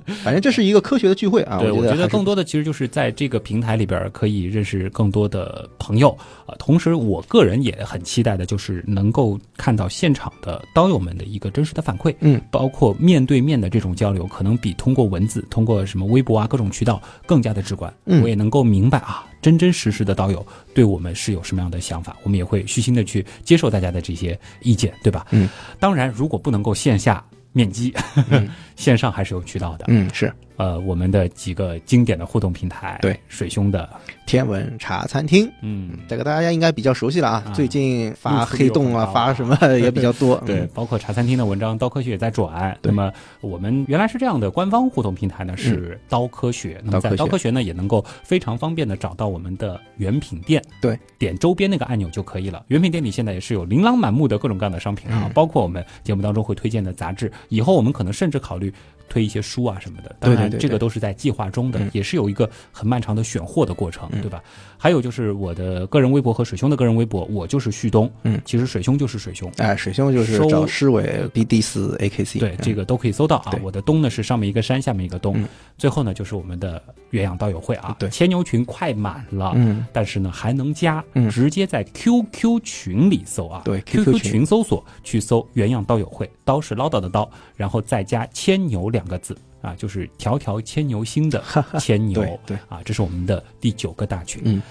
[0.23, 1.59] 反正这是一个科学的聚会啊。
[1.59, 6.09] 对，我觉得更多的其实就是在这个平台里边可以认识更多的朋友
[6.45, 6.55] 啊。
[6.57, 17.93] 同时，我个人也很期待的就是能够看到现场的刀友们的一个真实的反馈，嗯，包括面对面的这种交流，可能比通过文字、通过什么微博啊各种渠道更加的直观。
[18.21, 25.25] 我也能够明白啊，真真实实的导友对我们是有什么样的想法，我们也会虚心的去接受大家的这些意见，对吧？
[25.31, 25.49] 嗯，
[25.79, 27.93] 当然，如果不能够线下面基，
[28.75, 29.85] 线上还是有渠道的。
[29.87, 30.31] 嗯，是。
[30.57, 33.17] 呃，我们的几个经典的互动平台，对。
[33.27, 33.87] 水兄的
[34.25, 37.51] 天文茶餐厅，嗯，这个大家应该比较熟悉了啊。
[37.53, 40.35] 最近发黑洞啊，发什么也比较多。
[40.45, 42.75] 对，包括茶餐厅的文章，刀科学也在转。
[42.81, 52.65] 那么我们原来是这样的，官方互动平台呢是刀科学，那么在刀科学呢也能够非常方便的找到我们的原品店，对，点周边那个按钮就可以了。
[52.69, 58.73] 原品店里现在也是有琳琅满目的各种各样的商品啊，包括我们节目当中会推荐的杂志，以后我们可能甚至考虑。
[59.09, 60.15] 推一些书啊什么的。
[60.19, 64.43] 当然，这个都是在计划中的，也是有一个很漫长的选货的过程，对吧？
[64.77, 68.11] 还有就是我的个人微博和水兄的个人微博，我就是旭东。
[68.23, 69.51] 嗯，其实水兄就是水兄。
[69.57, 72.39] 哎，水兄就是找诗伟 B D 四 A K C。
[72.39, 73.51] 对，这个都可以搜到啊。
[73.61, 75.43] 我的东呢是上面一个山，下面一个东。
[75.77, 77.95] 最后呢就是我们的原养道友会啊。
[77.97, 79.53] 对，牵牛群快满了。
[79.55, 83.61] 嗯，但是呢还能加，直接在 Q Q 群里搜啊。
[83.65, 89.35] 对，Q Q 群搜索去搜原养道友会，刀是唠叨的刀，然后再加牵牛两个字。
[89.67, 91.43] 啊，就是条条牵牛星的
[91.79, 94.41] 牵牛，对啊，这是我们的第九个大群。
[94.45, 94.61] 嗯，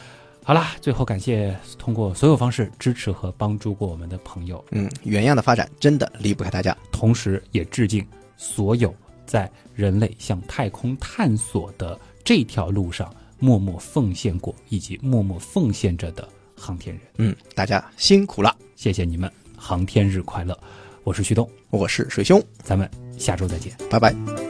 [0.43, 4.65] 好啦，最后感谢通过所有方式支持和帮助过我们的朋友。
[4.71, 8.07] 嗯，原样的发展真的离不开大家，同时也致敬
[8.39, 8.95] 所有
[9.27, 16.27] 在人类向太空探索的这条路上默默奉献过以及默默奉献着的
[16.57, 17.05] 航天人。
[17.19, 20.59] 嗯，大家辛苦了，谢谢你们，航天日快乐！
[21.05, 24.46] 我是旭东，我是水兄，咱们下周再见，拜拜。